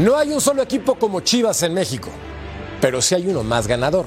[0.00, 2.08] No hay un solo equipo como Chivas en México,
[2.80, 4.06] pero sí hay uno más ganador.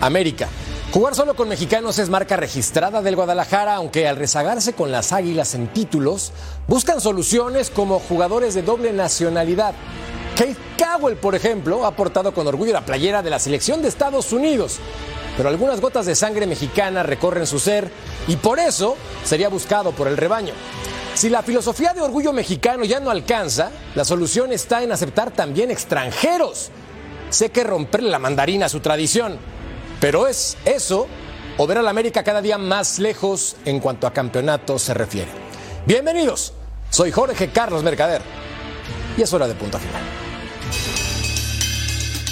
[0.00, 0.48] América.
[0.92, 5.54] Jugar solo con mexicanos es marca registrada del Guadalajara, aunque al rezagarse con las Águilas
[5.54, 6.32] en títulos,
[6.66, 9.74] buscan soluciones como jugadores de doble nacionalidad.
[10.36, 14.32] Keith Cowell, por ejemplo, ha portado con orgullo la playera de la selección de Estados
[14.32, 14.78] Unidos,
[15.36, 17.90] pero algunas gotas de sangre mexicana recorren su ser
[18.26, 20.54] y por eso sería buscado por el rebaño.
[21.16, 25.70] Si la filosofía de orgullo mexicano ya no alcanza, la solución está en aceptar también
[25.70, 26.68] extranjeros.
[27.30, 29.38] Sé que romperle la mandarina a su tradición,
[29.98, 31.06] pero es eso
[31.56, 35.30] o ver a la América cada día más lejos en cuanto a campeonato se refiere.
[35.86, 36.52] Bienvenidos,
[36.90, 38.20] soy Jorge Carlos Mercader
[39.16, 40.25] y es hora de punto final.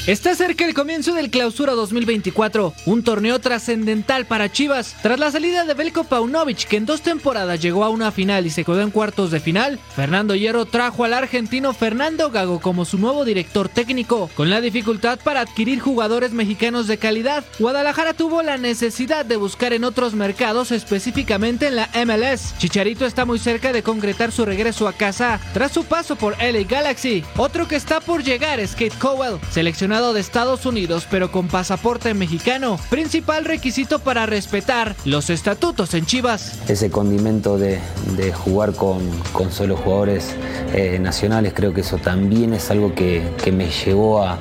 [0.07, 4.95] Está cerca el comienzo del Clausura 2024, un torneo trascendental para Chivas.
[5.01, 8.51] Tras la salida de Belko Paunovic, que en dos temporadas llegó a una final y
[8.51, 12.99] se quedó en cuartos de final, Fernando Hierro trajo al argentino Fernando Gago como su
[12.99, 14.29] nuevo director técnico.
[14.35, 19.73] Con la dificultad para adquirir jugadores mexicanos de calidad, Guadalajara tuvo la necesidad de buscar
[19.73, 22.55] en otros mercados, específicamente en la MLS.
[22.59, 26.65] Chicharito está muy cerca de concretar su regreso a casa tras su paso por LA
[26.69, 27.25] Galaxy.
[27.39, 32.15] Otro que está por llegar es Kate Cowell, seleccionado de Estados Unidos pero con pasaporte
[32.15, 36.59] mexicano, principal requisito para respetar los estatutos en Chivas.
[36.69, 37.79] Ese condimento de,
[38.17, 40.35] de jugar con, con, solo jugadores
[40.73, 44.41] eh, nacionales, creo que eso también es algo que, que me llevó a,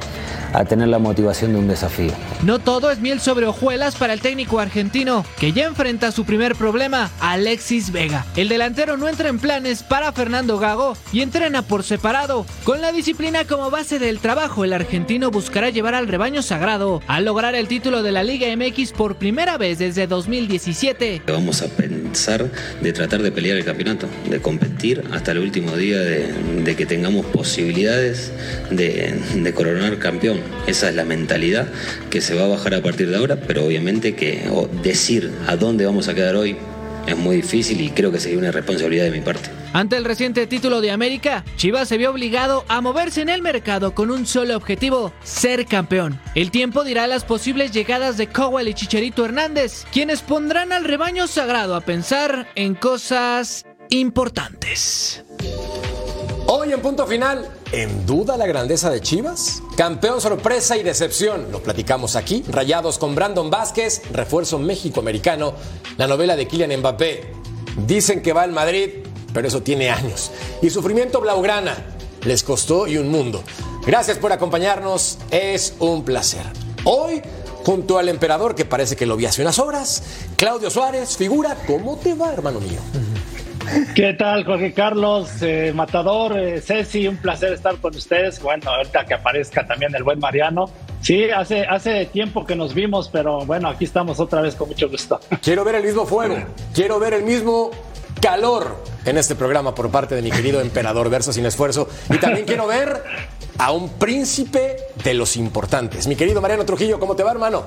[0.53, 2.11] a tener la motivación de un desafío.
[2.43, 6.55] No todo es miel sobre hojuelas para el técnico argentino, que ya enfrenta su primer
[6.55, 8.25] problema, Alexis Vega.
[8.35, 12.45] El delantero no entra en planes para Fernando Gago y entrena por separado.
[12.63, 17.19] Con la disciplina como base del trabajo, el argentino buscará llevar al rebaño sagrado a
[17.19, 21.23] lograr el título de la Liga MX por primera vez desde 2017.
[21.27, 22.49] Vamos a pensar
[22.81, 26.31] de tratar de pelear el campeonato, de competir hasta el último día de,
[26.63, 28.31] de que tengamos posibilidades
[28.69, 30.42] de, de coronar campeón.
[30.67, 31.67] Esa es la mentalidad
[32.09, 34.49] que se va a bajar a partir de ahora, pero obviamente que
[34.81, 36.58] decir a dónde vamos a quedar hoy
[37.08, 39.49] es muy difícil y creo que sería una responsabilidad de mi parte.
[39.73, 43.95] Ante el reciente título de América, Chivas se vio obligado a moverse en el mercado
[43.95, 46.20] con un solo objetivo, ser campeón.
[46.36, 51.27] El tiempo dirá las posibles llegadas de Cowell y Chicharito Hernández, quienes pondrán al rebaño
[51.27, 55.23] sagrado a pensar en cosas importantes.
[56.55, 59.64] Hoy en punto final, ¿en duda la grandeza de Chivas?
[59.75, 62.43] Campeón sorpresa y decepción, lo platicamos aquí.
[62.47, 65.55] Rayados con Brandon Vázquez, refuerzo México-americano,
[65.97, 67.33] la novela de Kylian Mbappé.
[67.87, 69.03] Dicen que va al Madrid,
[69.33, 70.30] pero eso tiene años.
[70.61, 71.75] Y sufrimiento blaugrana,
[72.23, 73.42] les costó y un mundo.
[73.87, 76.45] Gracias por acompañarnos, es un placer.
[76.83, 77.23] Hoy,
[77.65, 80.03] junto al emperador que parece que lo vi hace unas horas,
[80.37, 82.80] Claudio Suárez, figura, ¿cómo te va, hermano mío?
[83.95, 85.29] ¿Qué tal, Jorge Carlos?
[85.41, 88.41] Eh, Matador, eh, Ceci, un placer estar con ustedes.
[88.41, 90.69] Bueno, ahorita que aparezca también el buen Mariano.
[91.01, 94.89] Sí, hace, hace tiempo que nos vimos, pero bueno, aquí estamos otra vez con mucho
[94.89, 95.19] gusto.
[95.41, 96.35] Quiero ver el mismo fuego,
[96.73, 97.71] quiero ver el mismo
[98.21, 101.89] calor en este programa por parte de mi querido emperador Verso sin esfuerzo.
[102.09, 103.03] Y también quiero ver
[103.57, 106.07] a un príncipe de los importantes.
[106.07, 107.65] Mi querido Mariano Trujillo, ¿cómo te va, hermano?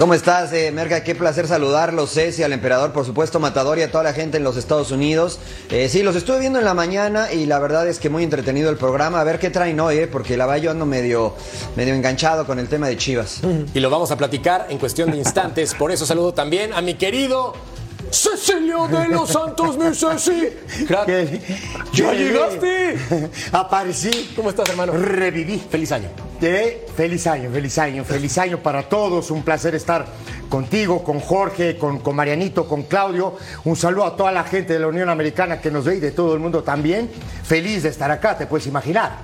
[0.00, 1.04] ¿Cómo estás, eh, Merga?
[1.04, 4.44] Qué placer saludarlos, Ceci, al emperador, por supuesto, Matador y a toda la gente en
[4.44, 5.38] los Estados Unidos.
[5.70, 8.70] Eh, sí, los estuve viendo en la mañana y la verdad es que muy entretenido
[8.70, 9.20] el programa.
[9.20, 11.34] A ver qué traen hoy, eh, porque la yo ando medio,
[11.76, 13.42] medio enganchado con el tema de Chivas.
[13.74, 15.74] Y lo vamos a platicar en cuestión de instantes.
[15.74, 17.52] Por eso saludo también a mi querido
[18.10, 20.48] Cecilio de los Santos, mi Ceci.
[21.92, 22.98] ¿Ya llegaste?
[23.52, 24.32] Aparecí.
[24.34, 24.92] ¿Cómo estás, hermano?
[24.92, 25.62] Reviví.
[25.70, 26.08] Feliz año.
[26.42, 29.30] Eh, feliz año, feliz año, feliz año para todos.
[29.30, 30.06] Un placer estar
[30.48, 33.36] contigo, con Jorge, con, con, Marianito, con Claudio.
[33.64, 36.10] Un saludo a toda la gente de la Unión Americana que nos ve y de
[36.12, 37.10] todo el mundo también.
[37.44, 39.18] Feliz de estar acá, te puedes imaginar.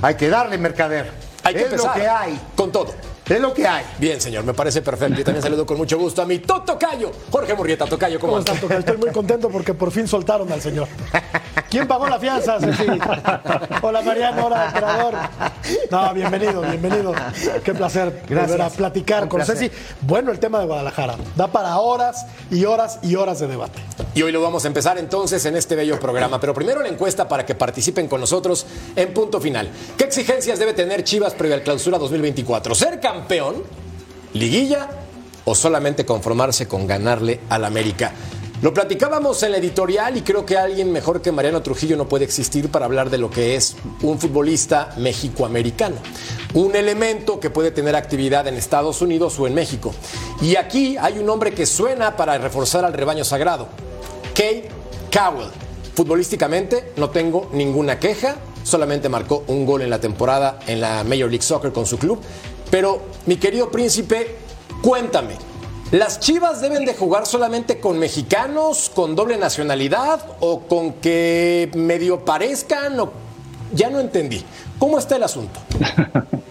[0.00, 1.10] Hay que darle, mercader.
[1.42, 2.40] Hay que es lo que hay.
[2.54, 2.94] Con todo.
[3.28, 3.84] Es lo que hay.
[3.98, 5.20] Bien, señor, me parece perfecto.
[5.20, 7.86] Y también saludo con mucho gusto a mi Tocayo, Jorge Murrieta.
[7.86, 8.80] Tocayo, ¿cómo, ¿Cómo estás, Tocayo?
[8.80, 10.88] Estoy muy contento porque por fin soltaron al señor.
[11.72, 12.84] ¿Quién pagó la fianza, Ceci?
[13.80, 15.14] Hola, Mariano, hola, emperador.
[15.90, 17.14] No, bienvenido, bienvenido.
[17.64, 18.50] Qué placer Gracias.
[18.50, 19.56] volver a platicar Un con placer.
[19.56, 19.74] Ceci.
[20.02, 21.14] Bueno, el tema de Guadalajara.
[21.34, 23.80] Da para horas y horas y horas de debate.
[24.14, 26.38] Y hoy lo vamos a empezar entonces en este bello programa.
[26.38, 29.70] Pero primero la encuesta para que participen con nosotros en punto final.
[29.96, 32.74] ¿Qué exigencias debe tener Chivas previo al clausura 2024?
[32.74, 33.62] ¿Ser campeón?
[34.34, 34.90] ¿Liguilla?
[35.46, 38.12] ¿O solamente conformarse con ganarle al América?
[38.62, 42.24] Lo platicábamos en la editorial y creo que alguien mejor que Mariano Trujillo no puede
[42.24, 45.96] existir para hablar de lo que es un futbolista mexicoamericano.
[46.54, 49.92] Un elemento que puede tener actividad en Estados Unidos o en México.
[50.40, 53.66] Y aquí hay un nombre que suena para reforzar al rebaño sagrado.
[54.32, 54.68] Kate
[55.12, 55.50] Cowell.
[55.96, 61.28] Futbolísticamente no tengo ninguna queja, solamente marcó un gol en la temporada en la Major
[61.28, 62.20] League Soccer con su club.
[62.70, 64.36] Pero, mi querido príncipe,
[64.80, 65.34] cuéntame,
[65.92, 72.24] ¿las Chivas deben de jugar solamente con mexicanos, con doble nacionalidad o con que medio
[72.24, 72.98] parezcan?
[72.98, 73.12] O...
[73.72, 74.44] Ya no entendí.
[74.78, 75.60] ¿Cómo está el asunto?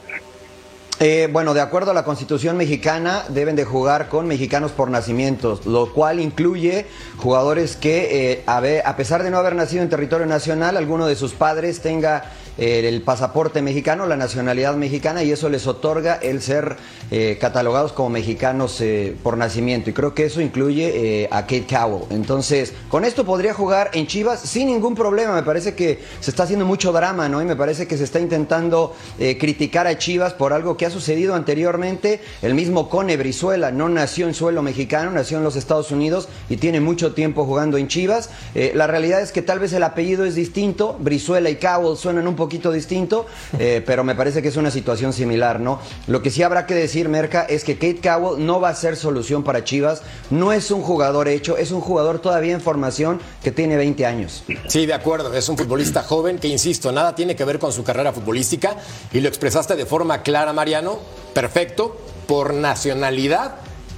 [1.04, 5.66] Eh, bueno, de acuerdo a la Constitución mexicana, deben de jugar con mexicanos por nacimientos,
[5.66, 6.86] lo cual incluye
[7.18, 11.34] jugadores que, eh, a, pesar de no haber nacido en territorio nacional, alguno de sus
[11.34, 12.26] padres tenga
[12.57, 16.77] el pasaporte mexicano, la nacionalidad mexicana, y eso les otorga el ser
[17.09, 19.89] eh, catalogados como mexicanos eh, por nacimiento.
[19.89, 22.03] Y creo que eso incluye a Kate Cowell.
[22.09, 25.33] Entonces, con esto podría jugar en Chivas sin ningún problema.
[25.33, 27.42] Me parece que se está haciendo mucho drama, ¿no?
[27.42, 31.36] Y me parece que se está intentando criticar a Chivas por algo que ha sucedido
[31.36, 32.21] anteriormente.
[32.42, 36.57] El mismo Cone Brizuela no nació en suelo mexicano, nació en los Estados Unidos y
[36.57, 38.30] tiene mucho tiempo jugando en Chivas.
[38.54, 40.97] la realidad es que tal vez el apellido es distinto.
[41.00, 43.26] Brizuela y Cowell suenan un poquito distinto,
[43.60, 45.80] eh, pero me parece que es una situación similar, ¿no?
[46.08, 48.96] Lo que sí habrá que decir, Merca, es que Kate Cowell no va a ser
[48.96, 50.02] solución para Chivas.
[50.30, 54.44] No es un jugador hecho, es un jugador todavía en formación que tiene 20 años.
[54.68, 57.84] Sí, de acuerdo, es un futbolista joven que, insisto, nada tiene que ver con su
[57.84, 58.76] carrera futbolística
[59.14, 61.00] y lo expresaste de forma clara, Mariano.
[61.34, 61.98] Perfecto,
[62.28, 63.56] por nacionalidad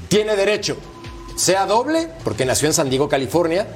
[0.08, 0.78] tiene derecho,
[1.36, 3.68] sea doble, porque nació en San Diego, California,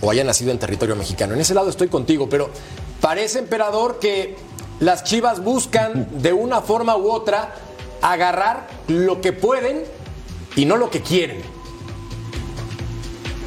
[0.00, 1.34] o haya nacido en territorio mexicano.
[1.34, 2.50] En ese lado estoy contigo, pero
[3.04, 4.34] Parece, emperador, que
[4.80, 7.52] las Chivas buscan de una forma u otra
[8.00, 9.82] agarrar lo que pueden
[10.56, 11.36] y no lo que quieren.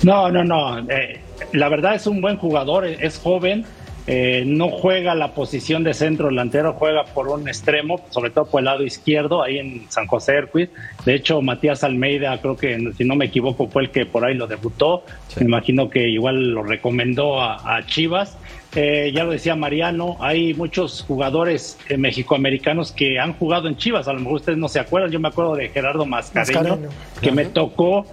[0.04, 0.78] No, no, no.
[0.92, 1.22] Eh,
[1.54, 3.66] la verdad es un buen jugador, es joven,
[4.06, 8.62] eh, no juega la posición de centro delantero, juega por un extremo, sobre todo por
[8.62, 10.70] el lado izquierdo, ahí en San José Erquid.
[11.04, 14.36] De hecho, Matías Almeida, creo que si no me equivoco, fue el que por ahí
[14.36, 15.04] lo debutó.
[15.40, 18.38] Me imagino que igual lo recomendó a Chivas.
[18.80, 24.08] Eh, ya lo decía Mariano, hay muchos jugadores eh, mexicoamericanos que han jugado en Chivas,
[24.08, 26.78] a lo mejor ustedes no se acuerdan, yo me acuerdo de Gerardo Mascareño,
[27.20, 28.06] que me tocó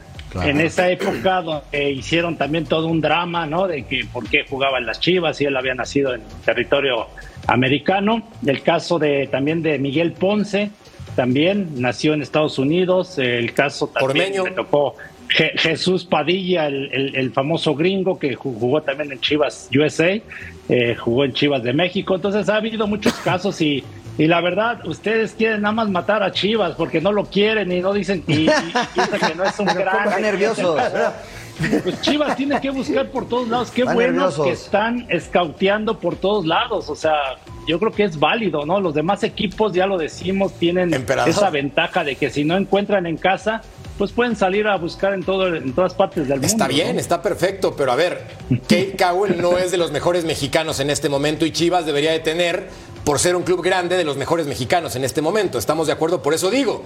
[0.43, 3.69] en esa época donde hicieron también todo un drama, ¿no?
[3.69, 7.09] De que por qué jugaba en las Chivas y él había nacido en territorio
[7.47, 8.23] americano.
[8.47, 10.71] El caso de también de Miguel Ponce,
[11.15, 13.19] también nació en Estados Unidos.
[13.19, 14.97] El caso también me tocó
[15.29, 20.21] Jesús Padilla, el, famoso gringo que jugó también en Chivas USA,
[20.69, 22.15] eh, jugó en Chivas de México.
[22.15, 23.85] Entonces ha habido muchos casos y,
[24.17, 27.81] y, la verdad, ustedes quieren nada más matar a Chivas porque no lo quieren y
[27.81, 30.09] no dicen y, que no es un gran.
[30.09, 30.81] Están nerviosos.
[31.83, 33.71] Pues Chivas tiene que buscar por todos lados.
[33.71, 36.89] Qué buenos que están escauteando por todos lados.
[36.89, 38.81] O sea, yo creo que es válido, ¿no?
[38.81, 40.93] Los demás equipos, ya lo decimos, tienen
[41.27, 43.63] esa ventaja de que si no encuentran en casa,
[43.99, 46.47] pues pueden salir a buscar en, todo, en todas partes del mundo.
[46.47, 48.27] Está bien, está perfecto, pero a ver,
[48.63, 52.19] Kate Cowell no es de los mejores mexicanos en este momento y Chivas debería de
[52.19, 52.69] tener,
[53.05, 55.59] por ser un club grande, de los mejores mexicanos en este momento.
[55.59, 56.23] ¿Estamos de acuerdo?
[56.23, 56.83] Por eso digo,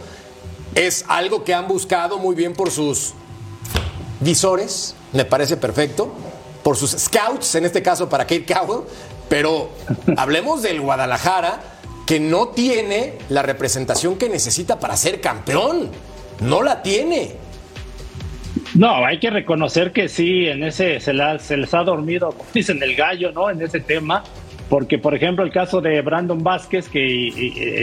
[0.75, 3.15] es algo que han buscado muy bien por sus
[4.20, 6.13] visores, me parece perfecto,
[6.63, 8.84] por sus scouts, en este caso para Kate Cowell,
[9.29, 9.70] pero
[10.17, 11.60] hablemos del Guadalajara
[12.06, 15.91] que no tiene la representación que necesita para ser campeón
[16.41, 17.32] no la tiene.
[18.75, 22.94] No, hay que reconocer que sí, en ese se, se les ha dormido, dicen el
[22.94, 23.51] gallo, ¿no?
[23.51, 24.25] En ese tema,
[24.69, 26.98] porque por ejemplo el caso de Brandon Vázquez, que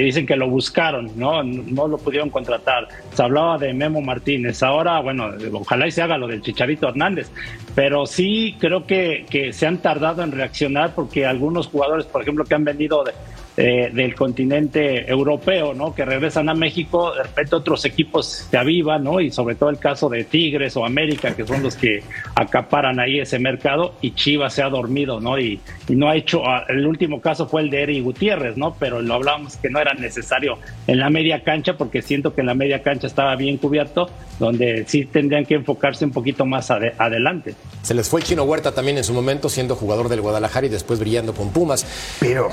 [0.04, 1.44] dicen que lo buscaron, ¿no?
[1.44, 2.88] No lo pudieron contratar.
[3.14, 4.62] Se hablaba de Memo Martínez.
[4.62, 7.32] Ahora, bueno, ojalá y se haga lo del Chicharito Hernández,
[7.74, 12.46] pero sí creo que, que se han tardado en reaccionar porque algunos jugadores, por ejemplo,
[12.46, 13.14] que han venido de,
[13.58, 15.96] eh, del continente europeo, ¿no?
[15.96, 19.22] Que regresan a México, de repente otros equipos se avivan, ¿no?
[19.22, 22.04] Y sobre todo el caso de Tigres o América, que son los que
[22.36, 25.40] acaparan ahí ese mercado, y Chivas se ha dormido, ¿no?
[25.40, 28.76] Y, no ha hecho, ah, el último caso fue el de Eri Gutiérrez, ¿no?
[28.78, 30.58] Pero lo hablamos que no era necesario
[30.88, 34.84] en la media cancha, porque siento que en la media cancha estaba bien cubierto, donde
[34.86, 37.56] sí tendrían que enfocarse un poquito más adelante.
[37.84, 40.70] Se les fue el Chino Huerta también en su momento, siendo jugador del Guadalajara y
[40.70, 41.86] después brillando con Pumas.
[42.20, 42.50] Pero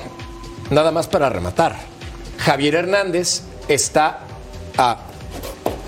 [0.71, 1.77] Nada más para rematar.
[2.39, 4.21] Javier Hernández está
[4.79, 4.99] a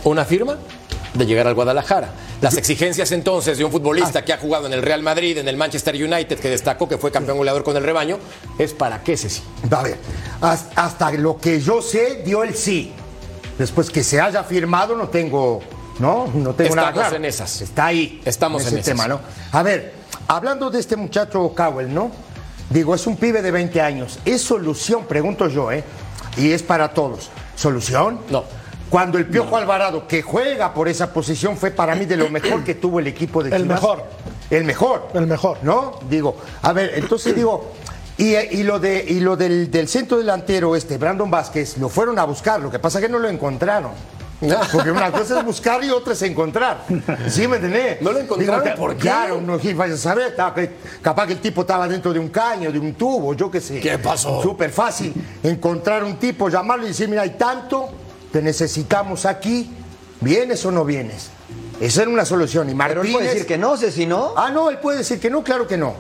[0.05, 0.59] una firma
[1.15, 2.11] de llegar al Guadalajara.
[2.41, 5.57] Las exigencias entonces de un futbolista que ha jugado en el Real Madrid, en el
[5.57, 8.19] Manchester United, que destacó que fue campeón goleador con el rebaño,
[8.59, 9.43] es para qué, Ceci.
[9.71, 9.97] A ver,
[10.41, 12.93] hasta lo que yo sé, dio el sí.
[13.59, 15.63] Después que se haya firmado, no tengo,
[16.01, 17.61] no, no tengo nada Estamos en esas.
[17.63, 18.21] Está ahí.
[18.25, 19.21] Estamos en, ese tema, ¿no?
[19.53, 19.95] A ver,
[20.27, 22.11] hablando de este muchacho Cowell, ¿no?
[22.71, 24.19] Digo, es un pibe de 20 años.
[24.25, 25.05] ¿Es solución?
[25.07, 25.85] Pregunto yo, ¿eh?
[26.37, 27.31] Y es para todos.
[27.57, 28.21] ¿Solución?
[28.31, 28.45] No.
[28.91, 32.65] cuando el Piojo Alvarado, que juega por esa posición, fue para mí de lo mejor
[32.65, 33.61] que tuvo el equipo de Chivas.
[33.61, 34.05] El mejor.
[34.51, 35.09] El mejor.
[35.15, 35.59] El mejor.
[35.63, 35.99] ¿No?
[36.09, 37.73] Digo, a ver, entonces digo,
[38.17, 42.19] y, y lo, de, y lo del, del centro delantero, este, Brandon Vázquez, lo fueron
[42.19, 43.93] a buscar, lo que pasa es que no lo encontraron.
[44.73, 46.85] Porque una cosa es buscar y otra es encontrar.
[47.29, 48.01] ¿Sí me entendés?
[48.03, 48.65] ¿No lo encontraron?
[48.65, 49.01] Digo, ¿Por qué?
[49.03, 50.35] Claro, no sí, vaya a saber.
[51.01, 53.81] capaz que el tipo estaba dentro de un caño, de un tubo, yo qué sé.
[53.81, 54.43] ¿Qué pasó?
[54.43, 57.89] Súper fácil encontrar un tipo, llamarlo y decir, mira, hay tanto,
[58.33, 59.71] te necesitamos aquí,
[60.21, 61.31] ¿vienes o no vienes?
[61.81, 62.69] Esa era una solución.
[62.69, 63.07] Y Pero Martínez...
[63.07, 64.33] él puede decir que no, sé si no.
[64.37, 65.95] Ah, no, él puede decir que no, claro que no.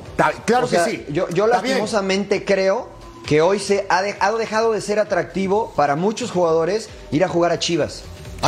[0.44, 1.06] Claro O sea, que sí.
[1.10, 2.88] Yo, yo lastimosamente creo
[3.26, 7.28] que hoy se ha, de- ha dejado de ser atractivo para muchos jugadores ir a
[7.28, 8.02] jugar a Chivas.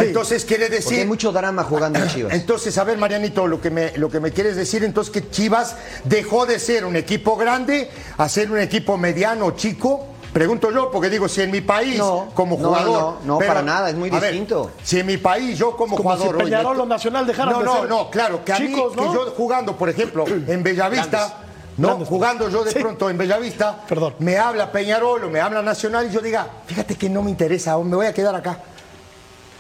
[0.05, 0.99] Entonces quiere Porque decir...
[1.01, 2.33] hay mucho drama jugando en Chivas.
[2.35, 5.77] Entonces, a ver, Marianito, lo que, me, lo que me quieres decir entonces que Chivas
[6.05, 10.07] dejó de ser un equipo grande a ser un equipo mediano, chico.
[10.33, 13.15] Pregunto yo, porque digo, si en mi país, No, como no, jugador.
[13.25, 14.71] no, no, para nada, es muy a ver, distinto.
[14.83, 16.37] si en mi país, yo como, Como jugador.
[16.37, 18.69] si hoy Peñarol o Nacional dejaran No, de no, ser no, claro, que a mí,
[18.69, 18.91] ¿no?
[18.91, 21.09] que yo jugando, por ejemplo, en Bellavista.
[21.19, 21.37] Grandes.
[21.79, 22.09] No, Grandes.
[22.09, 22.79] jugando yo de Sí.
[22.79, 24.15] pronto en Bellavista, Perdón.
[24.19, 27.79] me habla Peñarol o me habla Nacional y yo diga, fíjate que no me interesa,
[27.79, 28.59] me voy a quedar acá.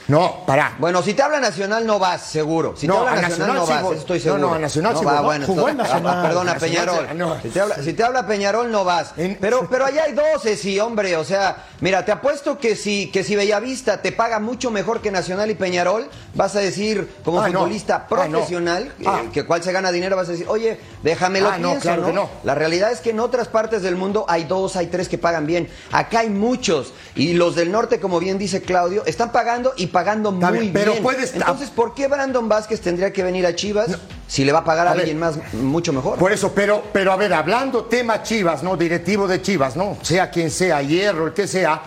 [0.09, 0.77] No, pará.
[0.79, 2.75] Bueno, si te habla Nacional no vas, seguro.
[2.77, 4.49] Si No, te habla a Nacional, Nacional no vas, estoy No, seguro.
[4.49, 5.25] no, a Nacional sí va, voy.
[5.25, 6.27] bueno, Jugó en entonces- Nacional.
[6.29, 7.19] Perdona, Nacional Peñarol.
[7.19, 7.41] no.
[7.43, 9.15] Si, te habla, si te habla Peñarol no vas.
[9.41, 11.17] Pero, pero allá hay dos, sí, hombre.
[11.17, 15.11] O sea, mira, te apuesto que si, que si Bellavista te paga mucho mejor que
[15.11, 17.59] Nacional y Peñarol, vas a decir, como Ah, no.
[17.61, 18.09] futbolista Ah, no.
[18.39, 19.23] profesional, eh, Ah.
[19.33, 22.03] que cual se gana dinero, vas a decir, oye, déjame lo Ah, no, pienso, claro
[22.03, 22.07] ¿no?
[22.09, 22.31] que no.
[22.45, 25.47] La realidad es que en otras partes del mundo hay dos, hay tres que pagan
[25.47, 25.69] bien.
[25.91, 26.93] Acá hay muchos.
[27.17, 30.95] Y los del norte, como bien dice Claudio, están pagando y pagando muy bien, pero
[30.97, 33.97] puedes- Entonces, ¿por qué Brandon Vázquez tendría que venir a Chivas
[34.29, 35.01] si le va a pagar a, A ver.
[35.01, 36.19] alguien más mucho mejor?
[36.19, 38.77] Por eso, pero, pero a ver, hablando tema Chivas, ¿no?
[38.77, 39.97] Directivo de Chivas, ¿no?
[40.03, 41.81] Sea quien sea, Hierro, el que sea,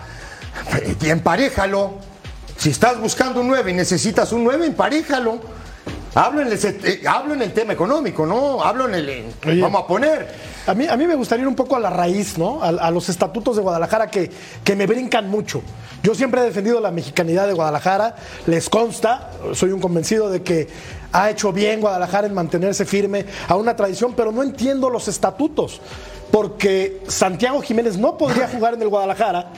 [0.75, 1.93] eh, emparéjalo.
[2.57, 5.39] Si estás buscando un 9 y necesitas un 9, emparéjalo.
[6.15, 8.63] Hablo en el, eh, hablo en el tema económico, ¿no?
[8.63, 9.09] Hablo en el.
[9.09, 9.61] en- Oye.
[9.61, 10.27] vamos a poner.
[10.65, 12.61] A mí, a mí me gustaría ir un poco a la raíz, ¿no?
[12.63, 14.29] A, a los estatutos de Guadalajara que,
[14.63, 15.61] que me brincan mucho.
[16.03, 18.15] Yo siempre he defendido la mexicanidad de Guadalajara,
[18.47, 20.67] les consta, soy un convencido de que
[21.11, 25.81] ha hecho bien Guadalajara en mantenerse firme a una tradición, pero no entiendo los estatutos,
[26.31, 29.51] porque Santiago Jiménez no podría jugar en el Guadalajara,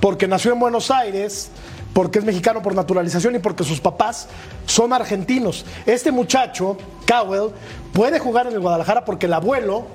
[0.00, 1.50] porque nació en Buenos Aires,
[1.94, 4.28] porque es mexicano por naturalización y porque sus papás
[4.66, 5.64] son argentinos.
[5.86, 6.76] Este muchacho,
[7.08, 7.52] Cowell,
[7.94, 9.86] puede jugar en el Guadalajara porque el abuelo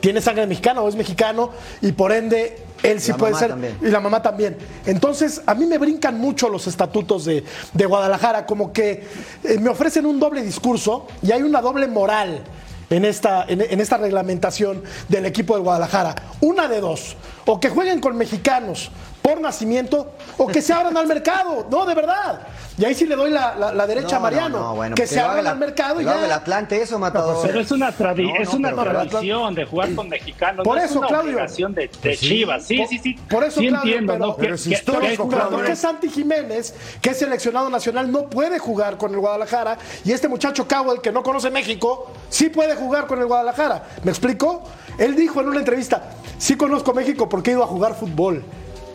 [0.00, 3.78] tiene sangre mexicana o es mexicano y por ende él sí La puede ser también.
[3.80, 4.56] y la mamá también.
[4.84, 9.04] Entonces, a mí me brincan mucho los estatutos de, de Guadalajara, como que
[9.42, 12.44] eh, me ofrecen un doble discurso y hay una doble moral
[12.90, 16.14] en esta, en, en esta reglamentación del equipo de Guadalajara.
[16.42, 18.90] Una de dos, o que jueguen con mexicanos
[19.26, 22.42] por nacimiento o que se abran al mercado, no, de verdad.
[22.78, 24.94] Y ahí sí le doy la, la- la derecha No, a Mariano, no, no, bueno,
[24.94, 26.34] que pues se lo haga abran la- al mercado y haga el ya.
[26.36, 27.44] Atlante, eso, Matador.
[27.44, 30.62] Pero es una, tradi- No, es no, una pero- pero- tradición de jugar con mexicanos.
[30.64, 31.30] Por no eso, es una Claudio.
[31.32, 32.28] obligación de, de Pues sí.
[32.28, 32.64] Chivas.
[32.64, 33.14] Sí, Por- sí, sí.
[33.28, 34.36] Por eso, sí Claudio, entiendo, pero- ¿no?
[34.36, 37.68] pero Que- es que- que histórico, hay ¿Por jugadores- qué Santi Jiménez, que es seleccionado
[37.68, 39.78] nacional, no puede jugar con el Guadalajara?
[40.04, 43.82] Y este muchacho Cowell, que no conoce México, sí puede jugar con el Guadalajara.
[44.04, 44.62] ¿Me explico?
[44.98, 48.44] Él dijo en una entrevista, sí conozco México porque he ido a jugar fútbol.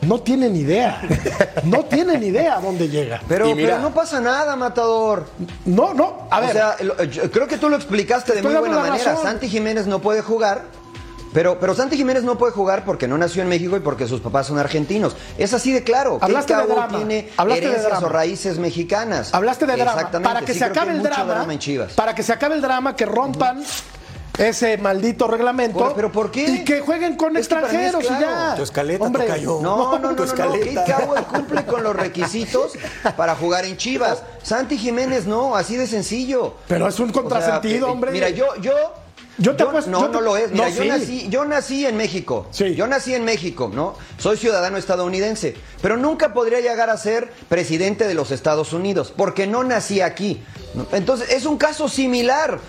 [0.01, 1.01] No tienen idea.
[1.63, 3.21] No tienen idea a dónde llega.
[3.27, 5.27] Pero, Y mira- pero no pasa nada, Matador.
[5.65, 6.49] No, no, a ver.
[6.49, 8.97] O sea, lo- yo creo que tú lo explicaste de muy buena manera.
[9.11, 9.23] razón.
[9.23, 10.63] Santi Jiménez no puede jugar.
[11.33, 14.19] Pero, pero Santi Jiménez no puede jugar porque no nació en México y porque sus
[14.19, 15.15] papás son argentinos.
[15.37, 16.17] Es así de claro.
[16.19, 16.97] Hablaste de drama.
[16.97, 18.07] tiene Hablaste de herencias drama.
[18.07, 19.33] o raíces mexicanas.
[19.33, 19.91] Hablaste de drama.
[19.91, 20.27] Exactamente.
[20.33, 21.45] Para que Sí se que acabe el drama.
[21.53, 21.93] en Chivas.
[21.93, 23.63] Para que se acabe el drama, que rompan
[24.37, 25.93] ese maldito reglamento.
[25.95, 26.43] ¿pero por qué?
[26.49, 28.55] Y que jueguen con Es extranjeros y ya.
[28.55, 29.59] Tu escaleta, Hombre, tocayo.
[29.61, 30.23] No, no, no, Tu no, no.
[30.23, 30.65] escaleta.
[30.65, 32.73] Keita Cowell cumple con los requisitos
[33.15, 34.23] para jugar en Chivas.
[34.43, 36.55] Santi Jiménez no, así de sencillo.
[36.67, 38.11] Pero es un O sea, contrasentido, eh, hombre.
[38.11, 38.71] Mira, yo, yo.
[39.37, 40.51] Yo te apuesto- No, yo te- no lo es.
[40.51, 40.87] Mira, no, yo, sí.
[40.89, 42.47] nací, yo nací en México.
[42.51, 42.75] Sí.
[42.75, 43.95] Yo nací en México, ¿no?
[44.17, 45.55] Soy ciudadano estadounidense.
[45.81, 50.43] Pero nunca podría llegar a ser presidente de los Estados Unidos, porque no nací aquí.
[50.91, 52.59] Entonces, es un caso similar.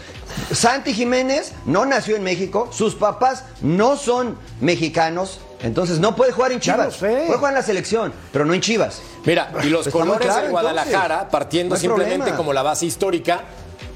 [0.50, 5.40] Santi Jiménez no nació en México, sus papás no son mexicanos.
[5.62, 6.86] Entonces no puede jugar en Ya Chivas.
[6.86, 7.24] lo sé.
[7.26, 9.00] Puede jugar en la selección, pero no en Chivas.
[9.24, 11.30] Mira, y los muy colores claro, de Guadalajara, entonces.
[11.30, 12.36] partiendo No simplemente problema.
[12.36, 13.42] como la base histórica,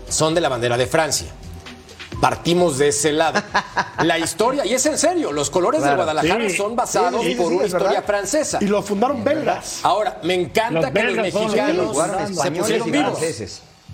[0.09, 1.27] son de la bandera de Francia.
[2.21, 3.43] Partimos de ese lado.
[4.03, 5.97] La historia, y es en serio, los colores de Claro.
[6.05, 6.57] Guadalajara Sí.
[6.57, 7.79] son basados Sí, sí, sí, por una verdad.
[7.79, 8.59] historia francesa.
[8.61, 9.81] Y lo fundaron belgas.
[9.83, 11.97] Ahora, me encanta Los que los mexicanos
[12.43, 13.19] se pusieron vivos.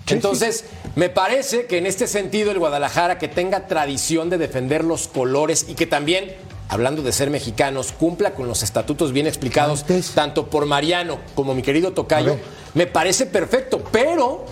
[0.07, 0.65] Entonces,
[0.95, 5.65] me parece que en este sentido el Guadalajara que tenga tradición de defender los colores
[5.69, 6.33] y que también
[6.69, 11.61] hablando de ser mexicanos, cumpla con los estatutos bien explicados, tanto por Mariano como mi
[11.61, 12.37] querido Tocayo,
[12.73, 14.45] me parece perfecto, pero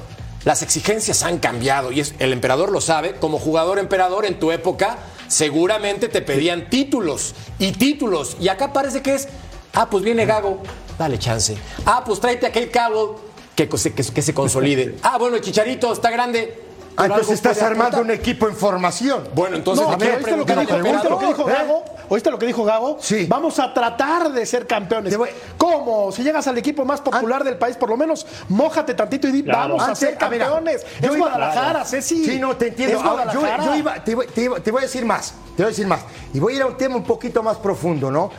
[0.45, 4.51] las exigencias han cambiado y es, el emperador lo sabe, como jugador emperador en tu
[4.51, 8.37] época seguramente te pedían títulos y títulos.
[8.39, 9.27] Y acá parece que es,
[9.73, 10.61] ah, pues viene Gago,
[10.97, 11.55] dale chance,
[11.85, 13.21] ah, pues tráete aquel cabo
[13.55, 16.70] que, se- que, que se consolide, ah, bueno, el Chicharito está grande.
[16.97, 19.23] Ah, entonces estás armando un equipo en formación.
[19.33, 21.67] Bueno, entonces No, pero quiero ¿oíste lo que dijo, ¿oíste lo que dijo emperador.
[21.67, 21.85] Gago?
[22.09, 22.97] ¿Oíste lo que dijo Gago?
[22.99, 23.25] Sí.
[23.29, 25.15] Vamos a tratar de ser campeones.
[25.17, 26.11] Voy- ¿Cómo?
[26.11, 29.43] Si llegas al equipo más popular del país, por lo menos mójate tantito y di,
[29.43, 29.77] Claro.
[29.77, 30.85] vamos a ser ah, mira, campeones.
[31.01, 32.25] yo es iba- Guadalajara, Ceci.
[32.25, 32.97] Sí, no, te entiendo.
[32.99, 35.67] Es Ahora, yo, iba, te, voy- te iba- te voy a decir más, te voy
[35.67, 36.01] a decir más.
[36.33, 38.29] Y voy a ir a un tema un poquito más profundo, ¿no?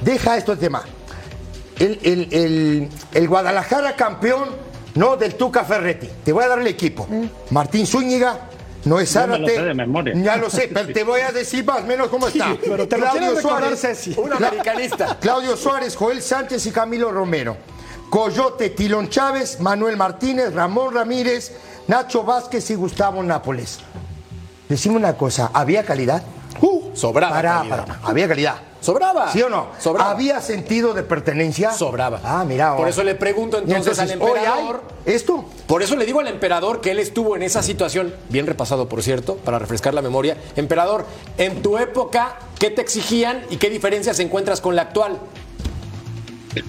[0.00, 0.84] Deja esto el tema.
[1.78, 4.48] El, el- el- el Guadalajara campeón,
[4.98, 6.08] no del Tuca Ferretti.
[6.24, 7.06] Te voy a dar el equipo.
[7.50, 8.48] Martín Zúñiga,
[8.84, 9.56] Noé Ya me lo Zárate.
[9.56, 10.14] sé de memoria.
[10.16, 12.56] Ya lo sé, pero te voy a decir más o menos cómo está.
[12.60, 14.14] pero te lo recordar, Ceci.
[14.18, 15.16] Un americanista.
[15.20, 17.56] Claudio Suárez, Joel Sánchez y Camilo Romero.
[18.10, 21.52] Coyote, Tilón Chávez, Manuel Martínez, Ramón Ramírez,
[21.86, 23.78] Nacho Vázquez y Gustavo Nápoles.
[24.68, 26.22] Decime una cosa, ¿había calidad?
[26.60, 27.40] Uh, Sobraba.
[27.40, 27.68] Calidad.
[27.68, 28.56] pará, había calidad.
[28.80, 29.32] Sobraba.
[29.32, 29.68] ¿Sí o no?
[29.78, 30.10] Sobraba.
[30.12, 31.72] ¿Había sentido de pertenencia?
[31.72, 32.20] Sobraba.
[32.22, 32.76] Ah, mira.
[32.76, 34.82] Por eso le pregunto entonces, al ¿hoy hay emperador.
[35.04, 35.44] ¿Esto?
[35.66, 39.02] Por eso le digo al emperador que él estuvo en esa situación, bien repasado por
[39.02, 40.36] cierto, para refrescar la memoria.
[40.56, 41.06] Emperador,
[41.38, 45.18] en tu época, ¿qué te exigían y qué diferencias encuentras con la actual?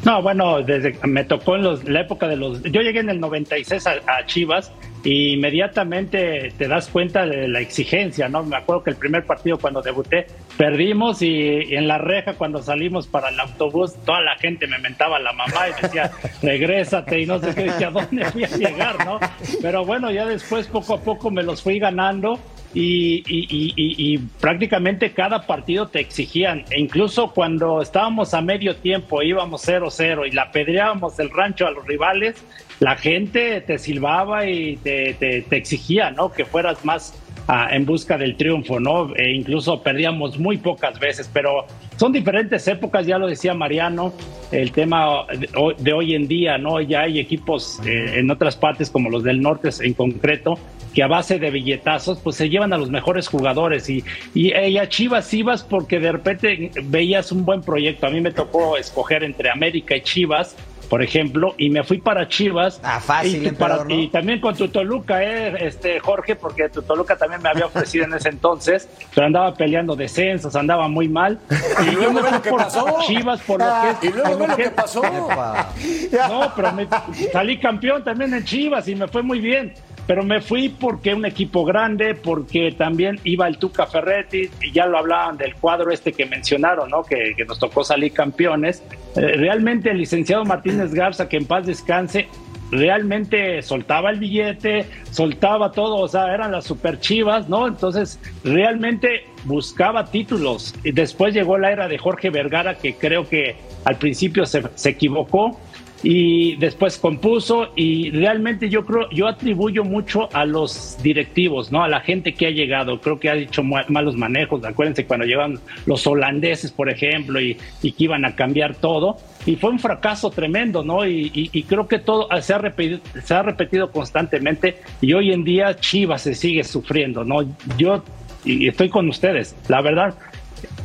[0.03, 2.61] No, bueno, desde me tocó en los- la época de los.
[2.63, 4.71] Yo llegué en el 96 a, a Chivas
[5.03, 8.43] y inmediatamente te das cuenta de la exigencia, ¿no?
[8.43, 10.27] Me acuerdo que el primer partido cuando debuté
[10.57, 15.17] perdimos y, en la reja cuando salimos para el autobús toda la gente me mentaba
[15.19, 19.05] la mamá y decía regrésate y no sé qué, dije a dónde voy a llegar,
[19.05, 19.19] ¿no?
[19.61, 22.37] Pero bueno, ya después poco a poco me los fui ganando
[22.73, 26.65] y- y prácticamente cada partido te exigían.
[26.69, 31.71] E incluso cuando estábamos a medio tiempo, íbamos 0-0 y la pedreábamos el rancho a
[31.71, 32.35] los rivales,
[32.79, 36.31] la gente te silbaba y te, te- te exigía, ¿no?
[36.31, 37.13] Que fueras más
[37.47, 39.13] ah, en busca del triunfo, ¿no?
[39.15, 41.65] E incluso perdíamos muy pocas veces, pero
[41.97, 44.13] son diferentes épocas, ya lo decía Mariano,
[44.51, 46.79] el tema de hoy- de hoy en día, ¿no?
[46.79, 50.57] Ya hay equipos eh, en otras partes como los del norte en concreto
[50.93, 54.77] que a base de billetazos pues se llevan a los mejores jugadores y, y, y
[54.79, 58.07] a Chivas ibas porque de repente veías un buen proyecto.
[58.07, 60.55] A mí me tocó escoger entre América y Chivas,
[60.89, 62.81] por ejemplo, y me fui para Chivas.
[62.83, 63.89] Ah, fácil, y, para- ¿no?
[63.93, 68.05] y también con tu Toluca, eh, este Jorge, porque tu Toluca también me había ofrecido
[68.05, 71.39] en ese entonces, pero andaba peleando descensos, andaba muy mal.
[71.81, 72.97] Y yo me fui lo que por pasó.
[73.07, 73.65] Chivas por lo
[73.99, 75.01] que Y luego por lo que- que pasó.
[76.29, 76.87] No, pero me-
[77.31, 79.73] salí campeón también en Chivas y me fue muy bien.
[80.09, 84.87] Pero me fui porque un equipo grande, porque también iba el Tuca Ferretti, y ya
[84.87, 87.03] lo hablaban del cuadro este que mencionaron, ¿no?
[87.03, 88.81] Que, nos tocó salir campeones.
[89.15, 92.27] Eh, realmente el licenciado Martínez Garza, que en paz descanse,
[92.71, 97.67] realmente soltaba el billete, soltaba todo, o sea, eran las super chivas, ¿no?
[97.67, 100.73] Entonces, realmente buscaba títulos.
[100.83, 104.89] Y después llegó la era de Jorge Vergara, que creo que al principio se, se
[104.89, 105.59] equivocó
[106.01, 111.89] y después compuso y realmente yo creo yo atribuyo mucho a los directivos no a
[111.89, 115.59] la gente que ha llegado creo que ha hecho ma- malos manejos acuérdense cuando llegaban
[115.85, 120.29] los holandeses por ejemplo y, y que iban a cambiar todo y fue un fracaso
[120.29, 124.77] tremendo no y, y- y creo que todo se ha repetido se ha repetido constantemente
[125.01, 127.39] y hoy en día Chivas se sigue sufriendo no
[127.77, 128.03] yo
[128.45, 130.15] y estoy con ustedes la verdad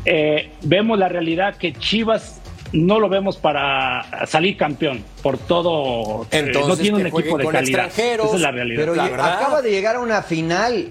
[0.04, 2.40] eh, vemos la realidad que Chivas
[2.74, 7.44] no lo vemos para salir campeón por todo eh, Entonces, no tiene un equipo de
[7.44, 9.32] con calidad extranjeros, esa es la realidad Pero La lle- verdad.
[9.34, 10.90] acaba de llegar a una final.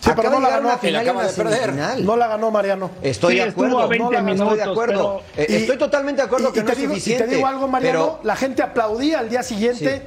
[0.00, 2.00] Sí, acaba pero no de la llegar a una ganó, final acaba de perder.
[2.04, 2.90] no la ganó Mariano.
[3.02, 3.78] Estoy Sí, de acuerdo.
[3.80, 5.22] a 20 no la ganó, estoy de acuerdo.
[5.36, 7.24] pero- Eh, estoy totalmente de acuerdo Y- que y no te es digo, y suficiente.
[7.28, 10.02] te digo algo, Mariano, pero la gente aplaudía al día siguiente.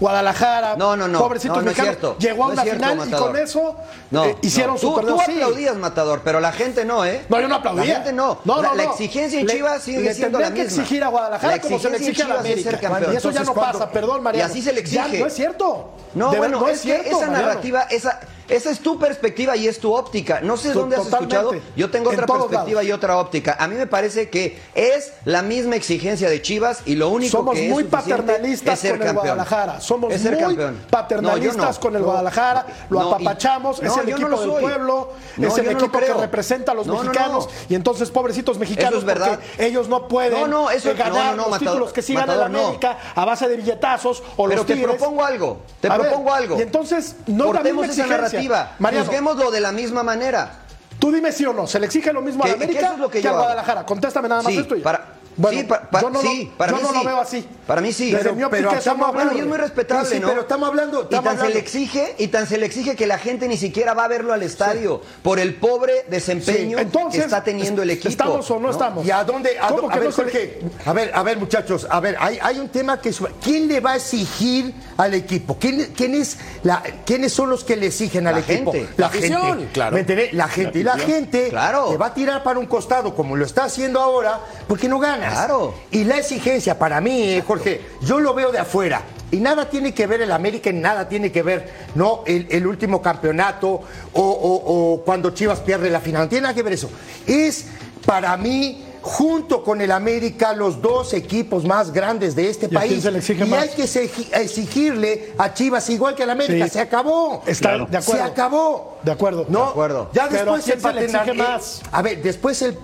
[0.00, 1.18] Guadalajara, No, no, no.
[1.18, 2.16] pobrecitos no, no cierto.
[2.18, 3.18] llegó a una cierto, final Matador.
[3.30, 3.76] y con eso
[4.10, 5.16] no, eh, hicieron su Tú, perdón.
[5.18, 5.32] tú Sí.
[5.32, 7.24] aplaudías, Matador, pero la gente no, ¿eh?
[7.28, 7.84] No, yo no aplaudía.
[7.84, 8.38] La gente no.
[8.44, 10.54] No, la, no, la exigencia en Chivas sigue le siendo la misma.
[10.56, 12.78] que exigir a Guadalajara La como se le exige a la ser América.
[12.80, 13.12] campeón.
[13.12, 14.48] Y eso ya no pasa, perdón, Mariano.
[14.48, 15.20] Y así se le Ya, exige.
[15.20, 15.90] no es cierto.
[16.14, 19.68] No, De bueno, no es, que cierto, esa narrativa, esa, esa es tu perspectiva y
[19.68, 20.40] es tu óptica.
[20.40, 21.52] No sé dónde has escuchado.
[21.76, 22.84] Yo tengo En otra perspectiva lados.
[22.84, 23.56] y otra óptica.
[23.58, 27.54] A mí me parece que es la misma exigencia de Chivas y lo único Somos
[27.54, 29.24] que es muy suficiente paternalistas es ser con el campeón.
[29.36, 29.80] Guadalajara.
[29.80, 30.78] Somos Es ser muy campeón.
[30.90, 31.80] paternalistas No, no.
[31.80, 32.02] con el.
[32.02, 32.66] Guadalajara.
[32.90, 33.78] Lo No, y- apapachamos.
[33.82, 35.12] es no, el equipo del pueblo.
[35.38, 37.46] Es el equipo que representa a los No, no, mexicanos.
[37.46, 37.52] no.
[37.68, 39.38] Y entonces, pobrecitos mexicanos, es verdad.
[39.58, 42.42] ellos no pueden No, no, eso- ganar los Matador, títulos que sí gana el.
[42.42, 45.58] América a base de billetazos o Pero los te propongo algo.
[45.80, 46.58] Te propongo algo.
[46.58, 48.37] Y entonces, no es la misma exigencia.
[48.46, 48.76] Narrativa.
[48.78, 50.50] Mariano, Juzguémoslo de la misma manera.
[50.98, 52.86] Tú dime sí o no, ¿se le exige lo mismo a Que- la que América
[52.86, 53.40] eso es lo que que yo a hago.
[53.42, 53.86] Guadalajara?
[53.86, 54.84] Contéstame nada más Sí, esto y ya.
[54.84, 55.04] para-
[55.38, 57.06] Bueno, sí, pa- pa- yo no, sí, lo, para yo mí no lo sí.
[57.06, 57.48] veo así.
[57.66, 58.10] Para mí sí.
[58.10, 60.28] Desde Pero- eso estamos hablando- Bueno, y es muy respetable, Sí, sí, ¿no?
[60.28, 63.18] pero estamos hablando- y tan se le exige y tan se le exige que la
[63.18, 67.24] gente ni siquiera va a verlo al estadio por el pobre desempeño Sí, entonces, que
[67.26, 68.08] está teniendo el equipo.
[68.08, 69.06] ¿estamos o no estamos?
[69.06, 69.58] ¿Y a dónde?
[69.60, 72.16] A, ¿Cómo a que ver, no se le- a ver, a ver, muchachos, a ver,
[72.18, 75.56] hay, hay un tema que es, ¿quién le va a exigir al equipo?
[75.60, 78.72] ¿Quién, quién es la, ¿Quiénes son los que le exigen al La equipo?
[78.72, 78.88] gente.
[78.96, 79.68] La La gente.
[79.72, 79.94] claro.
[79.94, 80.32] ¿Me entendés?
[80.32, 80.78] La gente.
[80.80, 81.90] Y la gente Claro.
[81.90, 84.98] te va a tirar para un costado, como lo está haciendo ahora, porque no
[85.32, 85.46] ganas.
[85.46, 85.74] Claro.
[85.90, 89.02] Y la exigencia, para mí, eh, Jorge, yo lo veo de afuera.
[89.30, 92.66] Y nada tiene que ver el América, y nada tiene que ver no el, el
[92.66, 93.82] último campeonato o,
[94.14, 96.22] o- o cuando Chivas pierde la final.
[96.22, 96.88] No tiene nada que ver eso.
[97.26, 97.66] Es
[98.06, 102.80] para mí, junto con el América, los dos equipos más grandes de este ¿Y a
[102.80, 103.02] quién país.
[103.02, 103.62] se le exige y más?
[103.64, 106.64] hay que exigi- exigirle a Chivas igual que al América.
[106.64, 106.70] Sí.
[106.72, 107.42] Se acabó.
[107.46, 108.12] Está de acuerdo.
[108.12, 108.98] Se acabó.
[109.02, 109.44] De acuerdo.
[109.50, 110.10] No, De acuerdo.
[110.14, 111.82] Ya Pero después ¿a quién el se le exige paternal- más?
[111.92, 112.78] A ver, después el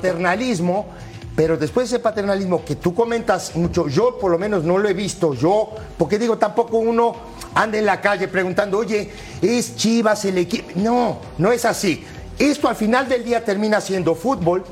[0.00, 0.86] paternalismo,
[1.36, 4.94] pero después ese paternalismo que tú comentas mucho, yo por lo menos no lo he
[4.94, 5.68] visto, yo,
[5.98, 7.14] porque digo, tampoco uno
[7.54, 9.10] anda en la calle preguntando, oye,
[9.42, 10.70] ¿es Chivas el equipo?
[10.76, 12.04] No, no es así.
[12.38, 14.64] Esto al final del día termina siendo fútbol,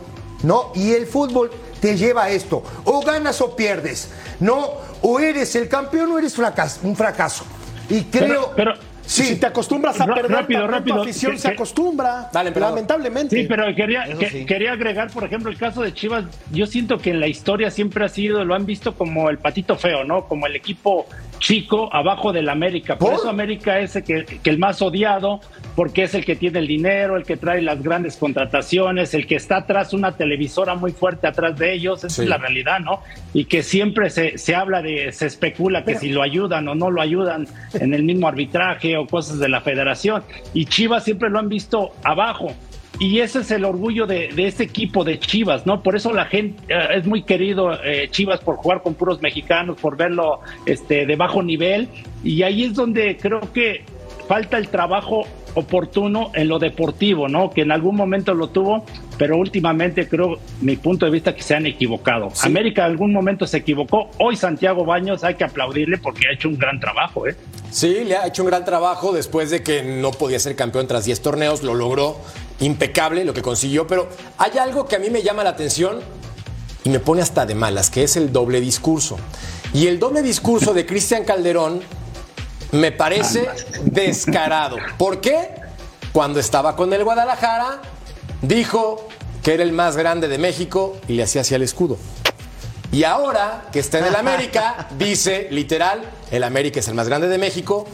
[0.42, 0.72] ¿no?
[0.74, 1.50] Y el fútbol
[1.80, 4.08] te lleva a esto, o ganas o pierdes,
[4.40, 4.68] ¿no?
[5.02, 7.44] O eres el campeón o eres fracas- un fracaso.
[7.90, 8.52] Y creo...
[8.56, 8.72] pero-
[9.06, 12.28] sí, Si te acostumbras a perder, rápido, rápido, tu afición que- se que- acostumbra.
[12.32, 13.36] Dale, lamentablemente.
[13.36, 14.46] Sí, pero quería, Eso que- sí.
[14.46, 16.24] quería agregar, por ejemplo, el caso de Chivas.
[16.50, 19.76] Yo siento que en la historia siempre ha sido, lo han visto como el patito
[19.76, 20.24] feo, ¿no?
[20.26, 21.06] Como el equipo
[21.38, 22.96] chico abajo del América.
[22.96, 23.18] Por, ¿Por?
[23.20, 25.40] eso América es el que, que el más odiado,
[25.76, 29.34] porque es el que tiene el dinero, el que trae las grandes contrataciones, el que
[29.36, 31.98] está atrás una televisora muy fuerte atrás de ellos.
[32.04, 32.22] Esa Sí.
[32.22, 33.00] es la realidad, ¿no?
[33.34, 36.90] Y que siempre se, se habla de, se especula que si lo ayudan o no
[36.90, 40.22] lo ayudan en el mismo arbitraje o cosas de la federación.
[40.52, 42.52] Y Chivas siempre lo han visto abajo.
[43.00, 45.82] Y ese es el orgullo de, de este equipo de Chivas, ¿no?
[45.82, 49.78] Por eso la gente eh, es muy querido eh, Chivas por jugar con puros mexicanos,
[49.80, 51.88] por verlo este, de bajo nivel.
[52.22, 53.84] Y ahí es donde creo que
[54.26, 57.50] falta el trabajo oportuno en lo deportivo, ¿no?
[57.50, 58.84] Que en algún momento lo tuvo,
[59.18, 62.30] pero últimamente creo, mi punto de vista, que se han equivocado.
[62.42, 64.10] América en algún momento se equivocó.
[64.18, 67.36] Hoy Santiago Baños hay que aplaudirle porque ha hecho un gran trabajo, ¿eh?
[67.70, 71.04] Sí, le ha hecho un gran trabajo después de que no podía ser campeón tras
[71.04, 72.16] 10 torneos, lo logró,
[72.60, 74.08] impecable lo que consiguió, pero
[74.38, 76.00] hay algo que a mí me llama la atención
[76.84, 79.16] y me pone hasta de malas, que es el doble discurso.
[79.72, 81.80] Y el doble discurso de Cristian Calderón
[82.74, 83.48] me parece
[83.84, 84.76] descarado.
[84.98, 85.48] ¿Por qué?
[86.12, 87.80] Cuando estaba con el Guadalajara,
[88.42, 89.06] dijo
[89.42, 91.96] que era el más grande de México y le hacía hacia el escudo.
[92.90, 97.28] Y ahora que está en el América, dice literal, el América es el más grande
[97.28, 97.86] de México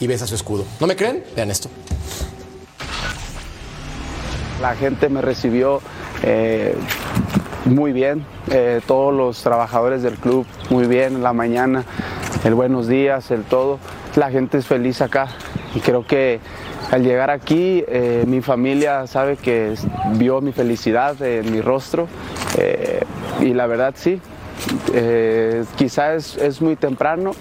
[0.00, 0.64] y besa su escudo.
[0.80, 1.24] ¿No me creen?
[1.34, 1.68] Vean esto.
[4.60, 5.80] La gente me recibió
[6.22, 6.74] eh,
[7.66, 11.84] muy bien, eh, todos los trabajadores del club muy bien en la mañana,
[12.46, 13.80] el buenos días, el todo.
[14.14, 15.26] La gente es feliz acá
[15.74, 16.38] y creo que
[16.92, 19.74] al llegar aquí eh, mi familia sabe que
[20.12, 22.06] vio mi felicidad en mi rostro
[22.56, 23.00] eh,
[23.40, 24.20] y la verdad sí,
[24.94, 27.32] eh, quizás es, muy temprano